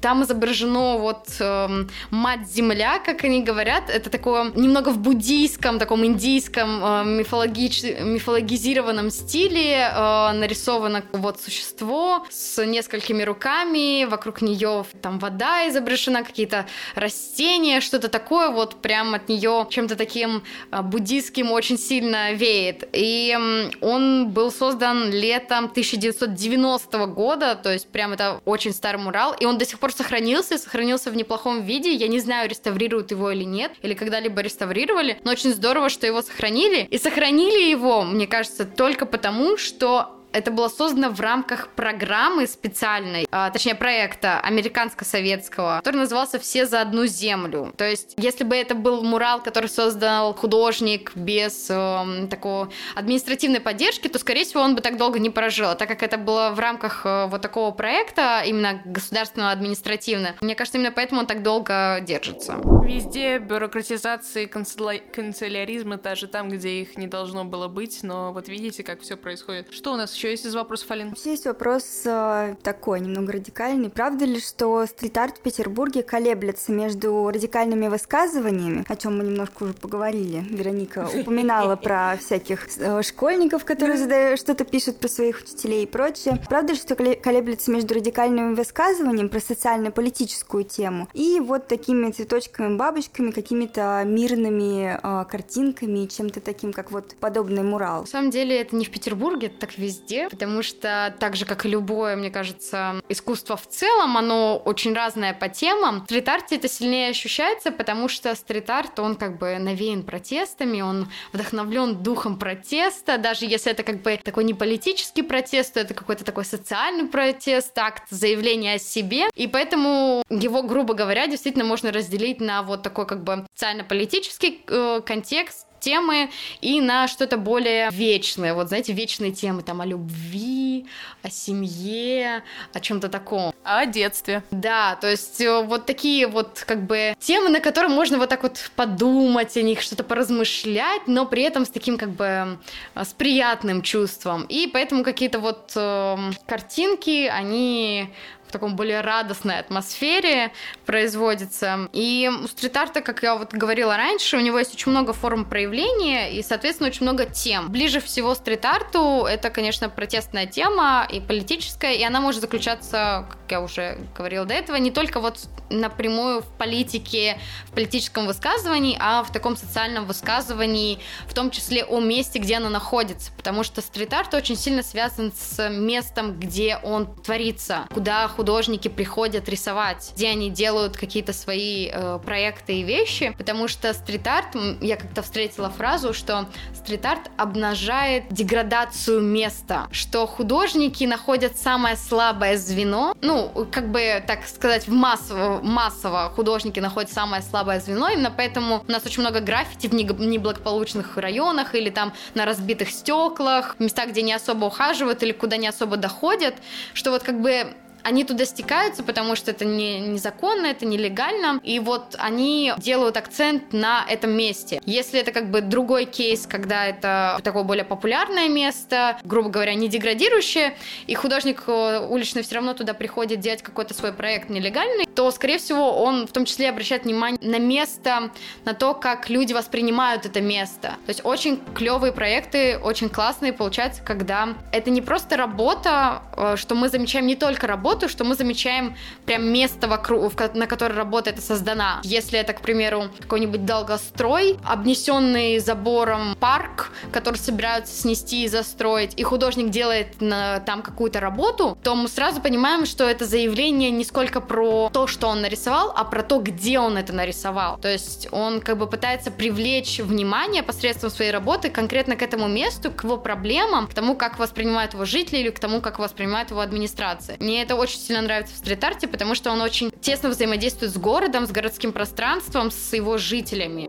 там 0.00 0.22
изображено 0.22 0.96
вот 0.98 1.26
эм, 1.40 1.90
мать-земля, 2.10 3.00
как 3.04 3.24
они 3.24 3.42
говорят. 3.42 3.90
Это 3.90 4.10
такой 4.10 4.27
таком 4.28 4.62
немного 4.62 4.90
в 4.90 4.98
буддийском, 4.98 5.78
таком 5.78 6.04
индийском 6.04 6.84
э, 6.84 7.04
мифологич... 7.04 7.82
мифологизированном 7.82 9.10
стиле 9.10 9.90
э, 9.90 10.32
нарисовано 10.32 11.04
вот 11.12 11.40
существо 11.40 12.26
с 12.30 12.64
несколькими 12.64 13.22
руками, 13.22 14.04
вокруг 14.04 14.42
нее 14.42 14.84
там 15.02 15.18
вода 15.18 15.68
изображена, 15.68 16.22
какие-то 16.22 16.66
растения, 16.94 17.80
что-то 17.80 18.08
такое, 18.08 18.50
вот 18.50 18.76
прям 18.76 19.14
от 19.14 19.28
нее 19.28 19.66
чем-то 19.70 19.96
таким 19.96 20.42
э, 20.70 20.82
буддийским 20.82 21.50
очень 21.52 21.78
сильно 21.78 22.32
веет. 22.32 22.88
И 22.92 23.36
он 23.80 24.30
был 24.30 24.50
создан 24.50 25.10
летом 25.10 25.66
1990 25.66 27.06
года, 27.06 27.54
то 27.54 27.72
есть 27.72 27.88
прям 27.88 28.12
это 28.12 28.40
очень 28.44 28.72
старый 28.72 29.00
мурал, 29.00 29.34
и 29.38 29.46
он 29.46 29.58
до 29.58 29.64
сих 29.64 29.78
пор 29.78 29.92
сохранился, 29.92 30.58
сохранился 30.58 31.10
в 31.10 31.16
неплохом 31.16 31.62
виде. 31.62 31.92
Я 31.92 32.08
не 32.08 32.20
знаю, 32.20 32.48
реставрируют 32.48 33.10
его 33.10 33.30
или 33.30 33.44
нет, 33.44 33.72
или 33.82 33.94
когда 33.94 34.17
когда-либо 34.18 34.40
реставрировали, 34.40 35.18
но 35.24 35.30
очень 35.30 35.52
здорово, 35.52 35.88
что 35.88 36.06
его 36.06 36.22
сохранили. 36.22 36.86
И 36.90 36.98
сохранили 36.98 37.70
его, 37.70 38.02
мне 38.02 38.26
кажется, 38.26 38.64
только 38.64 39.06
потому, 39.06 39.56
что 39.56 40.17
это 40.32 40.50
было 40.50 40.68
создано 40.68 41.10
в 41.10 41.20
рамках 41.20 41.68
программы 41.70 42.46
специальной, 42.46 43.26
а, 43.30 43.50
точнее 43.50 43.74
проекта 43.74 44.40
американско-советского, 44.40 45.78
который 45.78 45.96
назывался 45.96 46.38
«Все 46.38 46.66
за 46.66 46.80
одну 46.80 47.06
землю». 47.06 47.72
То 47.76 47.88
есть, 47.88 48.14
если 48.16 48.44
бы 48.44 48.56
это 48.56 48.74
был 48.74 49.02
мурал, 49.02 49.42
который 49.42 49.68
создал 49.68 50.34
художник 50.34 51.12
без 51.14 51.68
э, 51.70 52.26
такого 52.30 52.70
административной 52.94 53.60
поддержки, 53.60 54.08
то, 54.08 54.18
скорее 54.18 54.44
всего, 54.44 54.62
он 54.62 54.74
бы 54.74 54.80
так 54.80 54.96
долго 54.96 55.18
не 55.18 55.30
прожил. 55.30 55.70
А 55.70 55.74
так 55.74 55.88
как 55.88 56.02
это 56.02 56.18
было 56.18 56.50
в 56.50 56.58
рамках 56.58 57.04
э, 57.04 57.26
вот 57.26 57.42
такого 57.42 57.70
проекта, 57.70 58.42
именно 58.44 58.80
государственного 58.84 59.52
административного, 59.52 60.34
мне 60.40 60.54
кажется, 60.54 60.78
именно 60.78 60.92
поэтому 60.92 61.20
он 61.20 61.26
так 61.26 61.42
долго 61.42 61.98
держится. 62.02 62.56
Везде 62.84 63.38
бюрократизация 63.38 64.44
и 64.44 64.46
канцеляризм, 64.46 65.98
даже 66.00 66.26
там, 66.26 66.48
где 66.48 66.80
их 66.82 66.96
не 66.96 67.06
должно 67.06 67.44
было 67.44 67.68
быть, 67.68 68.02
но 68.02 68.32
вот 68.32 68.48
видите, 68.48 68.82
как 68.82 69.00
все 69.00 69.16
происходит. 69.16 69.72
Что 69.72 69.92
у 69.92 69.96
нас 69.96 70.17
еще 70.18 70.30
есть 70.32 70.46
из 70.46 70.54
вопросов, 70.54 70.90
Алин? 70.90 71.10
Вообще 71.10 71.30
есть 71.30 71.46
вопрос 71.46 72.02
э, 72.04 72.56
такой, 72.62 73.00
немного 73.00 73.32
радикальный. 73.34 73.88
Правда 73.88 74.24
ли, 74.24 74.40
что 74.40 74.84
стрит-арт 74.84 75.38
в 75.38 75.40
Петербурге 75.40 76.02
колеблется 76.02 76.72
между 76.72 77.28
радикальными 77.28 77.86
высказываниями, 77.86 78.84
о 78.88 78.96
чем 78.96 79.18
мы 79.18 79.24
немножко 79.24 79.62
уже 79.62 79.74
поговорили? 79.74 80.44
Вероника 80.50 81.08
упоминала 81.14 81.76
про 81.88 82.16
всяких 82.18 82.66
э, 82.78 83.02
школьников, 83.02 83.64
которые 83.64 84.36
что-то 84.36 84.64
пишут 84.64 84.98
про 84.98 85.08
своих 85.08 85.42
учителей 85.42 85.84
и 85.84 85.86
прочее. 85.86 86.42
Правда 86.48 86.72
ли, 86.72 86.78
что 86.78 86.96
колеблется 86.96 87.70
между 87.70 87.94
радикальными 87.94 88.54
высказываниями 88.54 89.28
про 89.28 89.38
социально-политическую 89.38 90.64
тему 90.64 91.08
и 91.14 91.38
вот 91.38 91.68
такими 91.68 92.10
цветочками, 92.10 92.76
бабочками, 92.76 93.30
какими-то 93.30 94.02
мирными 94.04 94.98
э, 95.00 95.24
картинками, 95.30 96.06
чем-то 96.06 96.40
таким, 96.40 96.72
как 96.72 96.90
вот 96.90 97.14
подобный 97.20 97.62
мурал? 97.62 98.00
На 98.00 98.06
самом 98.06 98.30
деле 98.30 98.60
это 98.60 98.74
не 98.74 98.84
в 98.84 98.90
Петербурге, 98.90 99.46
это 99.46 99.58
так 99.60 99.78
везде, 99.78 100.07
потому 100.30 100.62
что 100.62 101.14
так 101.18 101.36
же, 101.36 101.44
как 101.44 101.64
и 101.64 101.68
любое, 101.68 102.16
мне 102.16 102.30
кажется, 102.30 103.00
искусство 103.08 103.56
в 103.56 103.66
целом, 103.66 104.16
оно 104.16 104.56
очень 104.64 104.94
разное 104.94 105.34
по 105.34 105.48
темам. 105.48 106.02
В 106.02 106.04
стрит-арте 106.04 106.56
это 106.56 106.68
сильнее 106.68 107.10
ощущается, 107.10 107.70
потому 107.70 108.08
что 108.08 108.34
стрит-арт, 108.34 108.98
он 108.98 109.16
как 109.16 109.38
бы 109.38 109.58
навеян 109.58 110.02
протестами, 110.02 110.80
он 110.80 111.08
вдохновлен 111.32 112.02
духом 112.02 112.38
протеста, 112.38 113.18
даже 113.18 113.46
если 113.46 113.72
это 113.72 113.82
как 113.82 114.02
бы 114.02 114.18
такой 114.22 114.44
не 114.44 114.54
политический 114.54 115.22
протест, 115.22 115.74
то 115.74 115.80
это 115.80 115.94
какой-то 115.94 116.24
такой 116.24 116.44
социальный 116.44 117.06
протест, 117.06 117.76
акт 117.78 118.04
заявления 118.10 118.74
о 118.74 118.78
себе, 118.78 119.28
и 119.34 119.46
поэтому 119.46 120.22
его, 120.28 120.62
грубо 120.62 120.94
говоря, 120.94 121.26
действительно 121.26 121.64
можно 121.64 121.92
разделить 121.92 122.40
на 122.40 122.62
вот 122.62 122.82
такой 122.82 123.06
как 123.06 123.22
бы 123.24 123.46
социально-политический 123.54 124.64
э, 124.66 125.00
контекст, 125.04 125.67
темы 125.80 126.30
и 126.60 126.80
на 126.80 127.08
что-то 127.08 127.36
более 127.36 127.90
вечное. 127.90 128.54
Вот, 128.54 128.68
знаете, 128.68 128.92
вечные 128.92 129.32
темы 129.32 129.62
там 129.62 129.80
о 129.80 129.86
любви, 129.86 130.86
о 131.22 131.30
семье, 131.30 132.42
о 132.72 132.80
чем-то 132.80 133.08
таком. 133.08 133.52
О 133.64 133.86
детстве. 133.86 134.42
Да, 134.50 134.96
то 134.96 135.10
есть 135.10 135.40
э, 135.40 135.62
вот 135.62 135.86
такие 135.86 136.26
вот 136.26 136.64
как 136.66 136.86
бы 136.86 137.14
темы, 137.18 137.48
на 137.48 137.60
которые 137.60 137.92
можно 137.92 138.18
вот 138.18 138.28
так 138.28 138.42
вот 138.42 138.70
подумать 138.76 139.56
о 139.56 139.62
них, 139.62 139.80
что-то 139.80 140.04
поразмышлять, 140.04 141.06
но 141.06 141.26
при 141.26 141.42
этом 141.42 141.64
с 141.64 141.70
таким 141.70 141.98
как 141.98 142.10
бы 142.10 142.58
э, 142.94 143.04
с 143.04 143.12
приятным 143.12 143.82
чувством. 143.82 144.44
И 144.48 144.68
поэтому 144.72 145.04
какие-то 145.04 145.38
вот 145.38 145.72
э, 145.74 146.16
картинки, 146.46 147.26
они 147.26 148.12
в 148.48 148.52
таком 148.52 148.76
более 148.76 149.00
радостной 149.00 149.58
атмосфере 149.58 150.52
производится. 150.86 151.88
И 151.92 152.30
у 152.42 152.48
стрит-арта, 152.48 153.00
как 153.00 153.22
я 153.22 153.36
вот 153.36 153.52
говорила 153.52 153.96
раньше, 153.96 154.36
у 154.36 154.40
него 154.40 154.58
есть 154.58 154.74
очень 154.74 154.90
много 154.90 155.12
форм 155.12 155.44
проявления 155.44 156.32
и, 156.32 156.42
соответственно, 156.42 156.88
очень 156.88 157.02
много 157.02 157.26
тем. 157.26 157.70
Ближе 157.70 158.00
всего 158.00 158.34
стрит-арту 158.34 159.26
это, 159.26 159.50
конечно, 159.50 159.88
протестная 159.88 160.46
тема 160.46 161.06
и 161.10 161.20
политическая, 161.20 161.94
и 161.94 162.02
она 162.02 162.20
может 162.20 162.40
заключаться, 162.40 163.26
как 163.28 163.50
я 163.50 163.60
уже 163.60 163.98
говорила 164.16 164.46
до 164.46 164.54
этого, 164.54 164.76
не 164.76 164.90
только 164.90 165.20
вот 165.20 165.38
напрямую 165.70 166.40
в 166.40 166.50
политике, 166.56 167.38
в 167.66 167.72
политическом 167.72 168.26
высказывании, 168.26 168.96
а 169.00 169.22
в 169.22 169.32
таком 169.32 169.56
социальном 169.56 170.06
высказывании, 170.06 170.98
в 171.26 171.34
том 171.34 171.50
числе 171.50 171.84
о 171.84 172.00
месте, 172.00 172.38
где 172.38 172.56
она 172.56 172.70
находится. 172.70 173.32
Потому 173.36 173.62
что 173.62 173.82
стрит-арт 173.82 174.34
очень 174.34 174.56
сильно 174.56 174.82
связан 174.82 175.32
с 175.36 175.68
местом, 175.68 176.38
где 176.38 176.78
он 176.82 177.14
творится, 177.14 177.86
куда 177.92 178.28
художники 178.38 178.86
приходят 178.86 179.48
рисовать, 179.48 180.12
где 180.14 180.28
они 180.28 180.48
делают 180.48 180.96
какие-то 180.96 181.32
свои 181.32 181.90
э, 181.92 182.20
проекты 182.24 182.74
и 182.74 182.82
вещи, 182.84 183.34
потому 183.36 183.66
что 183.66 183.92
стрит-арт, 183.92 184.54
я 184.80 184.96
как-то 184.96 185.22
встретила 185.22 185.70
фразу, 185.70 186.14
что 186.14 186.46
стрит-арт 186.72 187.32
обнажает 187.36 188.28
деградацию 188.30 189.22
места, 189.22 189.88
что 189.90 190.24
художники 190.28 191.02
находят 191.02 191.56
самое 191.56 191.96
слабое 191.96 192.56
звено, 192.56 193.16
ну, 193.22 193.50
как 193.72 193.90
бы, 193.90 194.22
так 194.24 194.46
сказать, 194.46 194.86
в 194.86 194.92
массово, 194.92 195.60
массово 195.60 196.30
художники 196.30 196.78
находят 196.78 197.10
самое 197.10 197.42
слабое 197.42 197.80
звено, 197.80 198.08
именно 198.08 198.30
поэтому 198.30 198.84
у 198.86 198.92
нас 198.92 199.04
очень 199.04 199.22
много 199.22 199.40
граффити 199.40 199.88
в 199.88 199.94
неблагополучных 199.94 201.16
районах 201.16 201.74
или 201.74 201.90
там 201.90 202.12
на 202.34 202.44
разбитых 202.44 202.90
стеклах, 202.90 203.74
местах, 203.80 204.10
где 204.10 204.22
не 204.22 204.32
особо 204.32 204.66
ухаживают 204.66 205.24
или 205.24 205.32
куда 205.32 205.56
не 205.56 205.66
особо 205.66 205.96
доходят, 205.96 206.54
что 206.94 207.10
вот 207.10 207.24
как 207.24 207.40
бы 207.40 207.74
они 208.02 208.24
туда 208.24 208.44
стекаются, 208.44 209.02
потому 209.02 209.36
что 209.36 209.50
это 209.50 209.64
не, 209.64 210.00
незаконно, 210.00 210.66
это 210.66 210.86
нелегально, 210.86 211.60
и 211.62 211.78
вот 211.78 212.16
они 212.18 212.72
делают 212.78 213.16
акцент 213.16 213.72
на 213.72 214.04
этом 214.08 214.30
месте. 214.32 214.80
Если 214.86 215.20
это 215.20 215.32
как 215.32 215.50
бы 215.50 215.60
другой 215.60 216.04
кейс, 216.06 216.46
когда 216.46 216.86
это 216.86 217.38
такое 217.44 217.64
более 217.64 217.84
популярное 217.84 218.48
место, 218.48 219.18
грубо 219.24 219.50
говоря, 219.50 219.74
не 219.74 219.88
деградирующее, 219.88 220.76
и 221.06 221.14
художник 221.14 221.64
э, 221.66 222.06
уличный 222.08 222.42
все 222.42 222.56
равно 222.56 222.74
туда 222.74 222.94
приходит 222.94 223.40
делать 223.40 223.62
какой-то 223.62 223.94
свой 223.94 224.12
проект 224.12 224.48
нелегальный, 224.48 225.06
то, 225.06 225.30
скорее 225.30 225.58
всего, 225.58 226.02
он 226.02 226.26
в 226.26 226.32
том 226.32 226.44
числе 226.44 226.70
обращает 226.70 227.04
внимание 227.04 227.38
на 227.42 227.58
место, 227.58 228.30
на 228.64 228.74
то, 228.74 228.94
как 228.94 229.28
люди 229.28 229.52
воспринимают 229.52 230.26
это 230.26 230.40
место. 230.40 230.96
То 231.04 231.10
есть 231.10 231.24
очень 231.24 231.60
клевые 231.74 232.12
проекты, 232.12 232.78
очень 232.78 233.08
классные 233.08 233.52
получаются, 233.52 234.02
когда 234.02 234.54
это 234.72 234.90
не 234.90 235.02
просто 235.02 235.36
работа, 235.36 236.22
э, 236.36 236.56
что 236.56 236.74
мы 236.74 236.88
замечаем 236.88 237.26
не 237.26 237.36
только 237.36 237.66
работу, 237.66 237.87
работу, 237.88 238.08
что 238.08 238.24
мы 238.24 238.34
замечаем 238.34 238.96
прям 239.24 239.50
место 239.50 239.88
вокруг, 239.88 240.32
на 240.54 240.66
которое 240.66 240.94
работа 240.94 241.30
эта 241.30 241.40
создана. 241.40 242.00
Если 242.04 242.38
это, 242.38 242.52
к 242.52 242.60
примеру, 242.60 243.04
какой-нибудь 243.18 243.64
долгострой, 243.64 244.58
обнесенный 244.62 245.58
забором 245.58 246.36
парк, 246.38 246.90
который 247.12 247.36
собираются 247.36 247.94
снести 247.94 248.44
и 248.44 248.48
застроить, 248.48 249.18
и 249.18 249.22
художник 249.22 249.70
делает 249.70 250.20
на, 250.20 250.60
там 250.60 250.82
какую-то 250.82 251.18
работу, 251.20 251.78
то 251.82 251.94
мы 251.94 252.08
сразу 252.08 252.42
понимаем, 252.42 252.84
что 252.84 253.04
это 253.04 253.24
заявление 253.24 253.90
не 253.90 254.04
сколько 254.04 254.42
про 254.42 254.90
то, 254.92 255.06
что 255.06 255.28
он 255.28 255.40
нарисовал, 255.40 255.90
а 255.96 256.04
про 256.04 256.22
то, 256.22 256.40
где 256.40 256.78
он 256.78 256.98
это 256.98 257.14
нарисовал. 257.14 257.78
То 257.78 257.88
есть 257.90 258.28
он 258.32 258.60
как 258.60 258.76
бы 258.76 258.86
пытается 258.86 259.30
привлечь 259.30 259.98
внимание 259.98 260.62
посредством 260.62 261.10
своей 261.10 261.30
работы 261.30 261.70
конкретно 261.70 262.16
к 262.16 262.22
этому 262.22 262.48
месту, 262.48 262.90
к 262.90 263.04
его 263.04 263.16
проблемам, 263.16 263.86
к 263.86 263.94
тому, 263.94 264.14
как 264.14 264.38
воспринимают 264.38 264.92
его 264.92 265.06
жители 265.06 265.38
или 265.38 265.50
к 265.50 265.58
тому, 265.58 265.80
как 265.80 265.98
воспринимает 265.98 266.50
его 266.50 266.60
администрация. 266.60 267.38
Мне 267.40 267.62
это 267.62 267.77
очень 267.78 267.98
сильно 267.98 268.22
нравится 268.22 268.54
в 268.54 268.58
стрит-арте, 268.58 269.08
потому 269.08 269.34
что 269.34 269.50
он 269.50 269.60
очень 269.60 269.90
тесно 270.00 270.28
взаимодействует 270.28 270.92
с 270.92 270.96
городом, 270.96 271.46
с 271.46 271.50
городским 271.50 271.92
пространством, 271.92 272.70
с 272.70 272.92
его 272.92 273.18
жителями. 273.18 273.88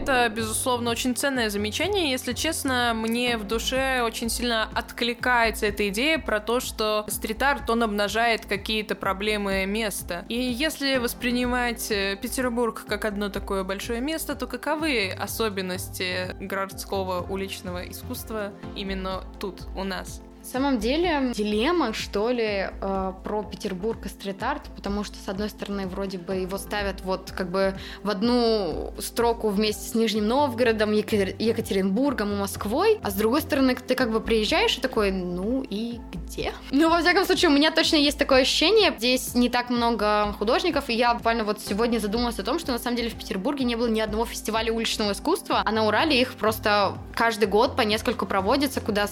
Это, 0.00 0.30
безусловно, 0.34 0.90
очень 0.90 1.14
ценное 1.14 1.50
замечание. 1.50 2.10
Если 2.10 2.32
честно, 2.32 2.92
мне 2.94 3.36
в 3.36 3.46
душе 3.46 4.02
очень 4.02 4.30
сильно 4.30 4.68
откликается 4.74 5.66
эта 5.66 5.88
идея 5.90 6.18
про 6.18 6.40
то, 6.40 6.60
что 6.60 7.04
стрит-арт, 7.06 7.68
он 7.68 7.82
обнажает 7.82 8.46
какие-то 8.46 8.94
проблемы 8.94 9.66
места. 9.66 10.24
И 10.30 10.34
если 10.34 10.96
воспринимать 10.96 11.90
э, 11.90 12.16
Петербург 12.20 12.84
как 12.88 13.04
одно 13.04 13.28
такое 13.28 13.62
большое 13.62 14.00
место, 14.00 14.34
то 14.34 14.46
каковы 14.46 15.10
особенности 15.10 16.34
городского 16.40 17.20
уличного 17.28 17.88
искусства 17.88 18.52
именно 18.74 19.22
тут, 19.38 19.66
у 19.76 19.84
нас? 19.84 20.22
Самом 20.50 20.80
деле, 20.80 21.30
дилемма, 21.32 21.92
что 21.92 22.30
ли, 22.30 22.70
э, 22.70 23.12
про 23.22 23.42
Петербург 23.44 24.04
и 24.06 24.08
стрит-арт, 24.08 24.62
потому 24.74 25.04
что, 25.04 25.16
с 25.16 25.28
одной 25.28 25.48
стороны, 25.48 25.86
вроде 25.86 26.18
бы 26.18 26.34
его 26.34 26.58
ставят 26.58 27.02
вот 27.02 27.30
как 27.30 27.52
бы 27.52 27.76
в 28.02 28.10
одну 28.10 28.92
строку 28.98 29.50
вместе 29.50 29.88
с 29.88 29.94
Нижним 29.94 30.26
Новгородом, 30.26 30.90
Екатер... 30.90 31.36
Екатеринбургом 31.38 32.32
и 32.32 32.36
Москвой, 32.36 32.98
а 33.00 33.12
с 33.12 33.14
другой 33.14 33.42
стороны, 33.42 33.76
ты 33.76 33.94
как 33.94 34.10
бы 34.10 34.18
приезжаешь 34.18 34.76
и 34.76 34.80
такой, 34.80 35.12
ну 35.12 35.62
и 35.62 36.00
где? 36.12 36.52
Ну, 36.72 36.90
во 36.90 37.00
всяком 37.00 37.26
случае, 37.26 37.50
у 37.50 37.54
меня 37.54 37.70
точно 37.70 37.96
есть 37.96 38.18
такое 38.18 38.42
ощущение, 38.42 38.92
здесь 38.98 39.36
не 39.36 39.50
так 39.50 39.70
много 39.70 40.34
художников, 40.36 40.88
и 40.88 40.94
я 40.94 41.14
буквально 41.14 41.44
вот 41.44 41.60
сегодня 41.60 42.00
задумалась 42.00 42.40
о 42.40 42.42
том, 42.42 42.58
что 42.58 42.72
на 42.72 42.80
самом 42.80 42.96
деле 42.96 43.10
в 43.10 43.14
Петербурге 43.14 43.64
не 43.64 43.76
было 43.76 43.86
ни 43.86 44.00
одного 44.00 44.26
фестиваля 44.26 44.72
уличного 44.72 45.12
искусства, 45.12 45.62
а 45.64 45.70
на 45.70 45.86
Урале 45.86 46.20
их 46.20 46.34
просто 46.34 46.98
каждый 47.14 47.46
год 47.46 47.76
по 47.76 47.82
нескольку 47.82 48.26
проводится, 48.26 48.80
куда 48.80 49.06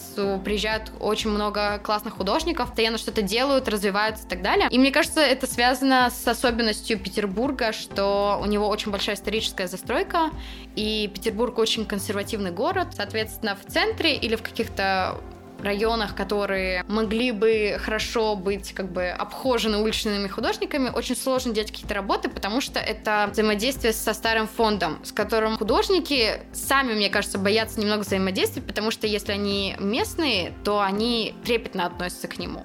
приезжают 0.44 0.90
очень 0.98 1.27
очень 1.28 1.34
много 1.34 1.78
классных 1.78 2.14
художников, 2.14 2.68
постоянно 2.68 2.98
что-то 2.98 3.22
делают, 3.22 3.68
развиваются 3.68 4.26
и 4.26 4.28
так 4.28 4.42
далее. 4.42 4.68
И 4.70 4.78
мне 4.78 4.90
кажется, 4.90 5.20
это 5.20 5.46
связано 5.46 6.10
с 6.10 6.26
особенностью 6.26 6.98
Петербурга, 6.98 7.72
что 7.72 8.38
у 8.42 8.46
него 8.46 8.68
очень 8.68 8.90
большая 8.90 9.16
историческая 9.16 9.68
застройка, 9.68 10.30
и 10.74 11.10
Петербург 11.12 11.58
очень 11.58 11.84
консервативный 11.84 12.50
город. 12.50 12.88
Соответственно, 12.96 13.56
в 13.56 13.70
центре 13.70 14.16
или 14.16 14.36
в 14.36 14.42
каких-то 14.42 15.20
районах, 15.62 16.14
которые 16.14 16.84
могли 16.88 17.32
бы 17.32 17.76
хорошо 17.78 18.36
быть 18.36 18.72
как 18.72 18.90
бы 18.92 19.08
обхожены 19.08 19.78
уличными 19.78 20.28
художниками, 20.28 20.90
очень 20.90 21.16
сложно 21.16 21.52
делать 21.52 21.70
какие-то 21.70 21.94
работы, 21.94 22.28
потому 22.28 22.60
что 22.60 22.78
это 22.80 23.28
взаимодействие 23.30 23.92
со 23.92 24.14
старым 24.14 24.46
фондом, 24.48 24.98
с 25.04 25.12
которым 25.12 25.58
художники 25.58 26.40
сами, 26.52 26.94
мне 26.94 27.10
кажется, 27.10 27.38
боятся 27.38 27.80
немного 27.80 28.00
взаимодействовать, 28.00 28.66
потому 28.66 28.90
что 28.90 29.06
если 29.06 29.32
они 29.32 29.76
местные, 29.78 30.52
то 30.64 30.80
они 30.80 31.34
трепетно 31.44 31.86
относятся 31.86 32.28
к 32.28 32.38
нему. 32.38 32.64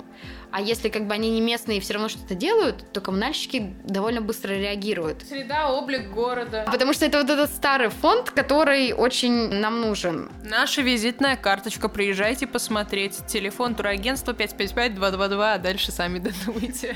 А 0.54 0.62
если 0.62 0.90
как 0.90 1.08
бы 1.08 1.16
они 1.16 1.32
не 1.32 1.42
местные 1.42 1.80
и 1.80 1.82
все 1.82 1.94
равно 1.94 2.10
что-то 2.10 2.36
делают, 2.36 2.86
то 2.94 3.02
коммунальщики 3.02 3.74
довольно 3.84 4.22
быстро 4.22 4.54
реагируют. 4.54 5.24
Среда, 5.28 5.72
облик 5.72 6.12
города. 6.12 6.64
Потому 6.72 6.94
что 6.94 7.08
это 7.08 7.18
вот 7.18 7.30
этот 7.32 7.50
старый 7.50 7.90
фонд, 7.90 8.30
который 8.30 8.94
очень 8.94 9.50
нам 9.50 9.82
нужен. 9.82 10.30
Наша 10.44 10.84
визитная 10.84 11.38
карточка. 11.38 11.90
Приезжайте 11.90 12.46
посмотреть. 12.46 13.26
Телефон 13.26 13.74
турагентства 13.74 14.34
555-222, 14.34 15.54
а 15.56 15.58
дальше 15.58 15.92
сами 15.92 16.20
додумайте. 16.46 16.96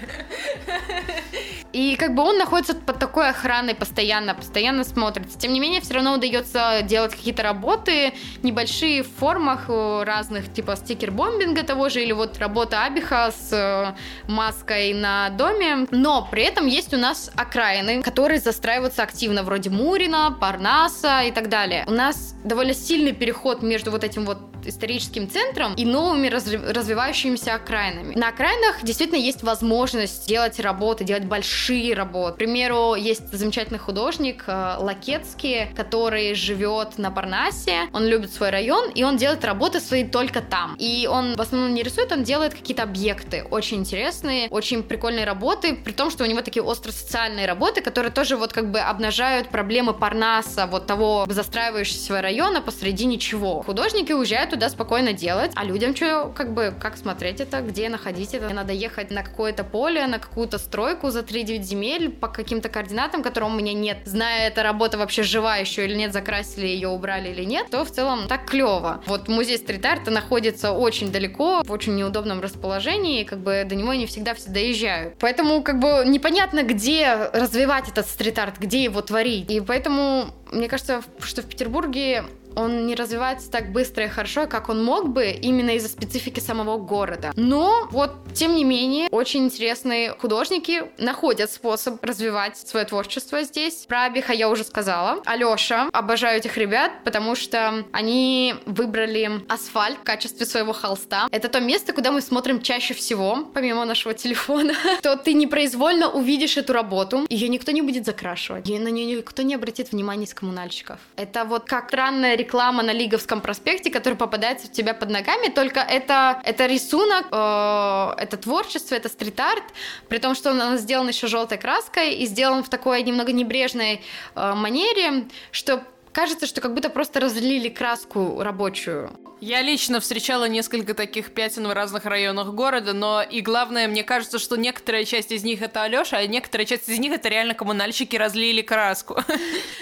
И 1.73 1.95
как 1.95 2.15
бы 2.15 2.23
он 2.23 2.37
находится 2.37 2.75
под 2.75 2.97
такой 2.97 3.29
охраной 3.29 3.75
постоянно, 3.75 4.33
постоянно 4.33 4.83
смотрится. 4.83 5.37
Тем 5.37 5.53
не 5.53 5.59
менее, 5.59 5.81
все 5.81 5.95
равно 5.95 6.13
удается 6.13 6.81
делать 6.83 7.11
какие-то 7.13 7.43
работы 7.43 8.13
небольшие 8.41 9.03
в 9.03 9.09
формах 9.09 9.65
э, 9.67 10.03
разных, 10.03 10.51
типа 10.51 10.75
стикер-бомбинга 10.75 11.63
того 11.63 11.89
же, 11.89 12.01
или 12.01 12.13
вот 12.13 12.37
работа 12.39 12.85
Абиха 12.85 13.31
с 13.31 13.46
э, 13.51 13.95
маской 14.27 14.93
на 14.93 15.29
доме. 15.29 15.87
Но 15.91 16.27
при 16.29 16.43
этом 16.43 16.67
есть 16.67 16.93
у 16.93 16.97
нас 16.97 17.31
окраины, 17.35 18.01
которые 18.01 18.39
застраиваются 18.39 19.03
активно, 19.03 19.43
вроде 19.43 19.69
Мурина, 19.69 20.35
Парнаса 20.39 21.21
и 21.21 21.31
так 21.31 21.49
далее. 21.49 21.83
У 21.87 21.91
нас 21.91 22.35
довольно 22.43 22.73
сильный 22.73 23.13
переход 23.13 23.61
между 23.61 23.91
вот 23.91 24.03
этим 24.03 24.25
вот 24.25 24.39
историческим 24.65 25.29
центром 25.29 25.73
и 25.75 25.85
новыми 25.85 26.27
развивающимися 26.27 27.55
окраинами. 27.55 28.15
На 28.15 28.29
окраинах 28.29 28.83
действительно 28.83 29.19
есть 29.19 29.43
возможность 29.43 30.27
делать 30.27 30.59
работы, 30.59 31.03
делать 31.03 31.25
большие 31.25 31.93
работы. 31.93 32.33
К 32.33 32.37
примеру, 32.37 32.95
есть 32.95 33.31
замечательный 33.31 33.79
художник 33.79 34.43
э, 34.47 34.75
Лакетский, 34.79 35.67
который 35.75 36.33
живет 36.33 36.97
на 36.97 37.11
Парнасе, 37.11 37.89
он 37.93 38.05
любит 38.05 38.33
свой 38.33 38.49
район, 38.49 38.89
и 38.91 39.03
он 39.03 39.17
делает 39.17 39.43
работы 39.45 39.79
свои 39.79 40.03
только 40.03 40.41
там. 40.41 40.75
И 40.77 41.07
он 41.09 41.35
в 41.35 41.41
основном 41.41 41.73
не 41.73 41.83
рисует, 41.83 42.11
он 42.11 42.23
делает 42.23 42.53
какие-то 42.53 42.83
объекты 42.83 43.36
очень 43.43 43.77
интересные, 43.77 44.47
очень 44.49 44.83
прикольные 44.83 45.25
работы, 45.25 45.75
при 45.75 45.91
том, 45.91 46.09
что 46.09 46.23
у 46.23 46.27
него 46.27 46.41
такие 46.41 46.63
остро-социальные 46.63 47.45
работы, 47.45 47.81
которые 47.81 48.11
тоже 48.11 48.37
вот 48.37 48.53
как 48.53 48.71
бы 48.71 48.79
обнажают 48.79 49.49
проблемы 49.49 49.93
Парнаса, 49.93 50.67
вот 50.67 50.87
того 50.87 51.25
застраивающегося 51.27 52.21
района 52.21 52.61
посреди 52.61 53.05
ничего. 53.05 53.61
Художники 53.63 54.11
уезжают 54.11 54.51
туда 54.51 54.69
спокойно 54.69 55.13
делать, 55.13 55.51
а 55.55 55.63
людям 55.63 55.95
что, 55.95 56.31
как 56.35 56.53
бы, 56.53 56.73
как 56.79 56.97
смотреть 56.97 57.41
это, 57.41 57.61
где 57.61 57.89
находить 57.89 58.33
это? 58.33 58.53
Надо 58.53 58.73
ехать 58.73 59.11
на 59.11 59.23
какое-то 59.23 59.63
поле, 59.63 60.05
на 60.07 60.19
какую-то 60.19 60.57
стройку 60.57 61.09
за 61.09 61.21
3-9 61.21 61.61
земель 61.61 62.09
по 62.09 62.27
каким-то 62.27 62.69
координатам, 62.69 63.23
которым 63.23 63.53
у 63.53 63.57
меня 63.57 63.73
нет. 63.73 63.99
Зная, 64.05 64.47
эта 64.47 64.63
работа 64.63 64.97
вообще 64.97 65.23
жива 65.23 65.57
еще 65.57 65.85
или 65.85 65.95
нет, 65.95 66.13
закрасили 66.13 66.67
ее, 66.67 66.89
убрали 66.89 67.29
или 67.29 67.43
нет, 67.43 67.69
то 67.69 67.83
в 67.85 67.91
целом 67.91 68.27
так 68.27 68.45
клево. 68.45 69.03
Вот 69.05 69.27
музей 69.27 69.57
стрит-арта 69.57 70.11
находится 70.11 70.71
очень 70.71 71.11
далеко, 71.11 71.61
в 71.63 71.71
очень 71.71 71.95
неудобном 71.95 72.41
расположении, 72.41 73.23
как 73.27 73.39
бы 73.39 73.63
до 73.65 73.75
него 73.75 73.93
не 73.93 74.05
всегда 74.05 74.33
все 74.33 74.49
доезжают. 74.49 75.15
Поэтому 75.19 75.61
как 75.61 75.79
бы 75.79 76.03
непонятно, 76.05 76.63
где 76.63 77.29
развивать 77.33 77.89
этот 77.89 78.07
стрит-арт, 78.07 78.57
где 78.57 78.83
его 78.83 79.01
творить. 79.01 79.51
И 79.51 79.61
поэтому 79.61 80.33
мне 80.51 80.67
кажется, 80.67 81.01
что 81.19 81.41
в 81.41 81.45
Петербурге 81.45 82.23
он 82.57 82.87
не 82.87 82.95
развивается 82.95 83.51
так 83.51 83.71
быстро 83.71 84.05
и 84.05 84.07
хорошо, 84.07 84.47
как 84.47 84.69
он 84.69 84.83
мог 84.83 85.09
бы, 85.09 85.29
именно 85.29 85.75
из-за 85.75 85.89
специфики 85.89 86.39
самого 86.39 86.77
города. 86.77 87.31
Но 87.35 87.87
вот, 87.91 88.11
тем 88.33 88.55
не 88.55 88.63
менее, 88.63 89.09
очень 89.11 89.45
интересные 89.45 90.11
художники 90.11 90.83
находят 90.97 91.51
способ 91.51 92.03
развивать 92.03 92.57
свое 92.57 92.85
творчество 92.85 93.43
здесь. 93.43 93.85
Про 93.87 94.05
Абиха 94.05 94.33
я 94.33 94.49
уже 94.49 94.63
сказала. 94.63 95.21
Алёша, 95.25 95.89
обожаю 95.93 96.39
этих 96.39 96.57
ребят, 96.57 96.91
потому 97.03 97.35
что 97.35 97.85
они 97.91 98.55
выбрали 98.65 99.29
асфальт 99.47 99.99
в 99.99 100.03
качестве 100.03 100.45
своего 100.45 100.73
холста. 100.73 101.27
Это 101.31 101.49
то 101.49 101.59
место, 101.59 101.93
куда 101.93 102.11
мы 102.11 102.21
смотрим 102.21 102.61
чаще 102.61 102.95
всего, 102.95 103.47
помимо 103.53 103.85
нашего 103.85 104.15
телефона. 104.15 104.73
То 105.03 105.15
ты 105.15 105.33
непроизвольно 105.33 106.09
увидишь 106.09 106.57
эту 106.57 106.73
работу, 106.73 107.25
ее 107.29 107.49
никто 107.49 107.71
не 107.71 107.83
будет 107.83 108.05
закрашивать, 108.05 108.67
на 108.67 108.87
нее 108.87 109.17
никто 109.17 109.43
не 109.43 109.53
обратит 109.53 109.91
внимания 109.91 110.25
коммунальщиков. 110.39 110.99
Это 111.15 111.45
вот 111.45 111.65
как 111.65 111.89
странная 111.97 112.35
реклама 112.35 112.83
на 112.83 112.93
Лиговском 112.93 113.41
проспекте, 113.41 113.89
которая 113.89 114.17
попадается 114.17 114.67
у 114.67 114.71
тебя 114.71 114.93
под 114.93 115.09
ногами, 115.09 115.49
только 115.49 115.79
это, 115.79 116.41
это 116.45 116.67
рисунок, 116.67 117.25
э, 117.31 118.23
это 118.23 118.37
творчество, 118.37 118.95
это 118.95 119.09
стрит-арт, 119.09 119.63
при 120.09 120.19
том, 120.19 120.35
что 120.35 120.51
он 120.51 120.77
сделан 120.77 121.07
еще 121.07 121.27
желтой 121.27 121.57
краской 121.57 122.13
и 122.13 122.25
сделан 122.27 122.63
в 122.63 122.69
такой 122.69 123.03
немного 123.03 123.31
небрежной 123.31 124.01
э, 124.35 124.53
манере, 124.53 125.25
что 125.51 125.83
кажется, 126.17 126.47
что 126.47 126.61
как 126.61 126.73
будто 126.73 126.89
просто 126.89 127.19
разлили 127.19 127.69
краску 127.69 128.41
рабочую. 128.41 129.11
Я 129.39 129.61
лично 129.61 129.99
встречала 129.99 130.45
несколько 130.45 130.95
таких 130.95 131.31
пятен 131.31 131.67
в 131.67 131.71
разных 131.71 132.05
районах 132.05 132.47
города, 132.55 132.93
но 132.93 133.21
и 133.21 133.41
главное, 133.41 133.87
мне 133.87 134.03
кажется, 134.03 134.39
что 134.39 134.55
некоторая 134.55 135.05
часть 135.05 135.31
из 135.31 135.43
них 135.43 135.61
это 135.61 135.83
Алёша, 135.83 136.17
а 136.17 136.25
некоторая 136.25 136.65
часть 136.65 136.89
из 136.89 136.97
них 136.97 137.13
это 137.13 137.29
реально 137.29 137.53
коммунальщики 137.53 138.15
разлили 138.15 138.63
краску. 138.63 139.17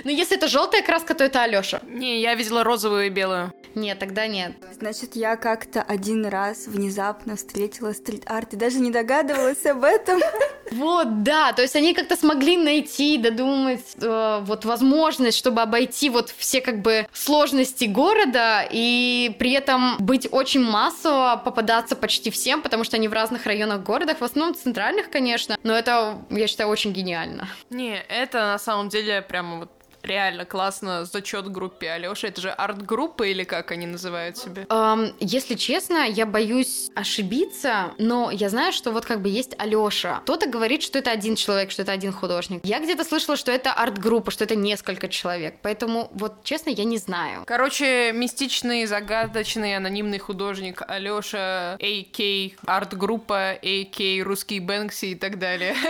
Ну, 0.03 0.11
если 0.11 0.37
это 0.37 0.47
желтая 0.47 0.83
краска, 0.83 1.15
то 1.15 1.23
это 1.23 1.41
Алёша. 1.41 1.81
Не, 1.87 2.21
я 2.21 2.35
видела 2.35 2.63
розовую 2.63 3.07
и 3.07 3.09
белую. 3.09 3.51
Нет, 3.73 3.97
тогда 3.97 4.27
нет. 4.27 4.53
Значит, 4.79 5.15
я 5.15 5.35
как-то 5.35 5.81
один 5.81 6.25
раз 6.27 6.67
внезапно 6.67 7.35
встретила 7.35 7.91
стрит-арт 7.91 8.53
и 8.53 8.55
даже 8.55 8.79
не 8.79 8.91
догадывалась 8.91 9.65
об 9.65 9.83
этом. 9.83 10.19
Вот, 10.71 11.21
да, 11.21 11.53
то 11.53 11.61
есть 11.61 11.75
они 11.75 11.93
как-то 11.93 12.17
смогли 12.17 12.57
найти, 12.57 13.19
додумать 13.19 13.85
э, 14.01 14.39
вот 14.41 14.65
возможность, 14.65 15.37
чтобы 15.37 15.61
обойти 15.61 16.09
вот 16.09 16.24
все 16.31 16.61
как 16.61 16.81
бы 16.81 17.07
сложности 17.13 17.85
города 17.85 18.67
и 18.69 19.35
при 19.39 19.51
этом 19.51 19.97
быть 19.99 20.27
очень 20.31 20.61
массово, 20.61 21.41
попадаться 21.43 21.95
почти 21.95 22.31
всем, 22.31 22.61
потому 22.61 22.83
что 22.83 22.97
они 22.97 23.07
в 23.07 23.13
разных 23.13 23.45
районах 23.45 23.83
города, 23.83 24.15
в 24.15 24.21
основном 24.21 24.55
центральных, 24.55 25.09
конечно, 25.09 25.57
но 25.63 25.73
это, 25.73 26.19
я 26.29 26.47
считаю, 26.47 26.69
очень 26.69 26.93
гениально. 26.93 27.47
Не, 27.69 28.01
это 28.09 28.39
на 28.39 28.59
самом 28.59 28.89
деле 28.89 29.21
прямо 29.21 29.59
вот 29.59 29.71
реально 30.05 30.45
классно 30.45 31.05
зачет 31.05 31.51
группе 31.51 31.91
Алёши. 31.91 32.27
Это 32.27 32.41
же 32.41 32.49
арт-группа 32.51 33.23
или 33.23 33.43
как 33.43 33.71
они 33.71 33.85
называют 33.85 34.37
себя? 34.37 34.63
Um, 34.63 35.13
если 35.19 35.55
честно, 35.55 36.07
я 36.07 36.25
боюсь 36.25 36.89
ошибиться, 36.95 37.93
но 37.97 38.31
я 38.31 38.49
знаю, 38.49 38.73
что 38.73 38.91
вот 38.91 39.05
как 39.05 39.21
бы 39.21 39.29
есть 39.29 39.55
Алёша. 39.57 40.19
Кто-то 40.23 40.47
говорит, 40.47 40.83
что 40.83 40.99
это 40.99 41.11
один 41.11 41.35
человек, 41.35 41.71
что 41.71 41.81
это 41.81 41.91
один 41.91 42.11
художник. 42.11 42.61
Я 42.63 42.79
где-то 42.79 43.03
слышала, 43.03 43.37
что 43.37 43.51
это 43.51 43.73
арт-группа, 43.73 44.31
что 44.31 44.43
это 44.43 44.55
несколько 44.55 45.07
человек. 45.07 45.55
Поэтому 45.61 46.09
вот 46.13 46.43
честно, 46.43 46.69
я 46.69 46.83
не 46.83 46.97
знаю. 46.97 47.43
Короче, 47.45 48.11
мистичный, 48.13 48.85
загадочный, 48.85 49.75
анонимный 49.75 50.19
художник 50.19 50.81
Алёша, 50.87 51.77
А.К. 51.81 52.55
арт-группа, 52.65 53.51
А.К. 53.61 54.23
русский 54.23 54.59
Бэнкси 54.59 55.05
и 55.05 55.15
так 55.15 55.39
далее. 55.39 55.75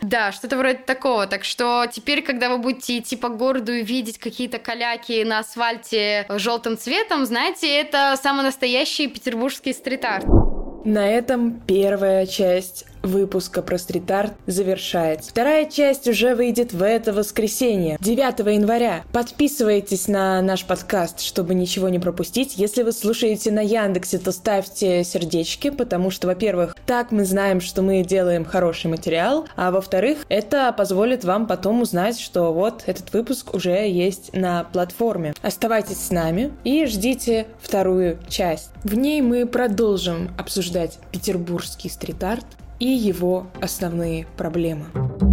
Да, 0.00 0.32
что-то 0.32 0.56
вроде 0.56 0.78
такого. 0.78 1.26
Так 1.26 1.44
что 1.44 1.86
теперь, 1.90 2.22
когда 2.22 2.48
вы 2.48 2.58
будете 2.58 2.77
будете 2.78 2.98
идти 2.98 3.16
по 3.16 3.28
городу 3.28 3.72
и 3.72 3.82
видеть 3.82 4.18
какие-то 4.18 4.58
каляки 4.58 5.24
на 5.24 5.40
асфальте 5.40 6.26
желтым 6.28 6.78
цветом, 6.78 7.26
знаете, 7.26 7.68
это 7.68 8.16
самый 8.22 8.44
настоящий 8.44 9.08
петербургский 9.08 9.72
стрит-арт. 9.72 10.24
На 10.84 11.10
этом 11.10 11.60
первая 11.60 12.24
часть 12.26 12.86
выпуска 13.02 13.62
про 13.62 13.78
стрит-арт 13.78 14.32
завершается. 14.46 15.30
Вторая 15.30 15.66
часть 15.66 16.08
уже 16.08 16.34
выйдет 16.34 16.72
в 16.72 16.82
это 16.82 17.12
воскресенье, 17.12 17.96
9 18.00 18.38
января. 18.54 19.04
Подписывайтесь 19.12 20.08
на 20.08 20.40
наш 20.42 20.64
подкаст, 20.64 21.20
чтобы 21.20 21.54
ничего 21.54 21.88
не 21.88 21.98
пропустить. 21.98 22.56
Если 22.56 22.82
вы 22.82 22.92
слушаете 22.92 23.50
на 23.50 23.60
Яндексе, 23.60 24.18
то 24.18 24.32
ставьте 24.32 25.04
сердечки, 25.04 25.70
потому 25.70 26.10
что, 26.10 26.26
во-первых, 26.26 26.76
так 26.86 27.10
мы 27.10 27.24
знаем, 27.24 27.60
что 27.60 27.82
мы 27.82 28.02
делаем 28.02 28.44
хороший 28.44 28.90
материал, 28.90 29.46
а 29.56 29.70
во-вторых, 29.70 30.18
это 30.28 30.72
позволит 30.72 31.24
вам 31.24 31.46
потом 31.46 31.82
узнать, 31.82 32.18
что 32.18 32.52
вот 32.52 32.82
этот 32.86 33.12
выпуск 33.12 33.54
уже 33.54 33.88
есть 33.88 34.32
на 34.32 34.64
платформе. 34.64 35.34
Оставайтесь 35.42 36.00
с 36.00 36.10
нами 36.10 36.52
и 36.64 36.86
ждите 36.86 37.46
вторую 37.60 38.18
часть. 38.28 38.70
В 38.84 38.94
ней 38.94 39.20
мы 39.20 39.46
продолжим 39.46 40.30
обсуждать 40.38 40.98
петербургский 41.12 41.88
стрит-арт, 41.88 42.46
и 42.78 42.86
его 42.86 43.46
основные 43.60 44.26
проблемы. 44.36 45.27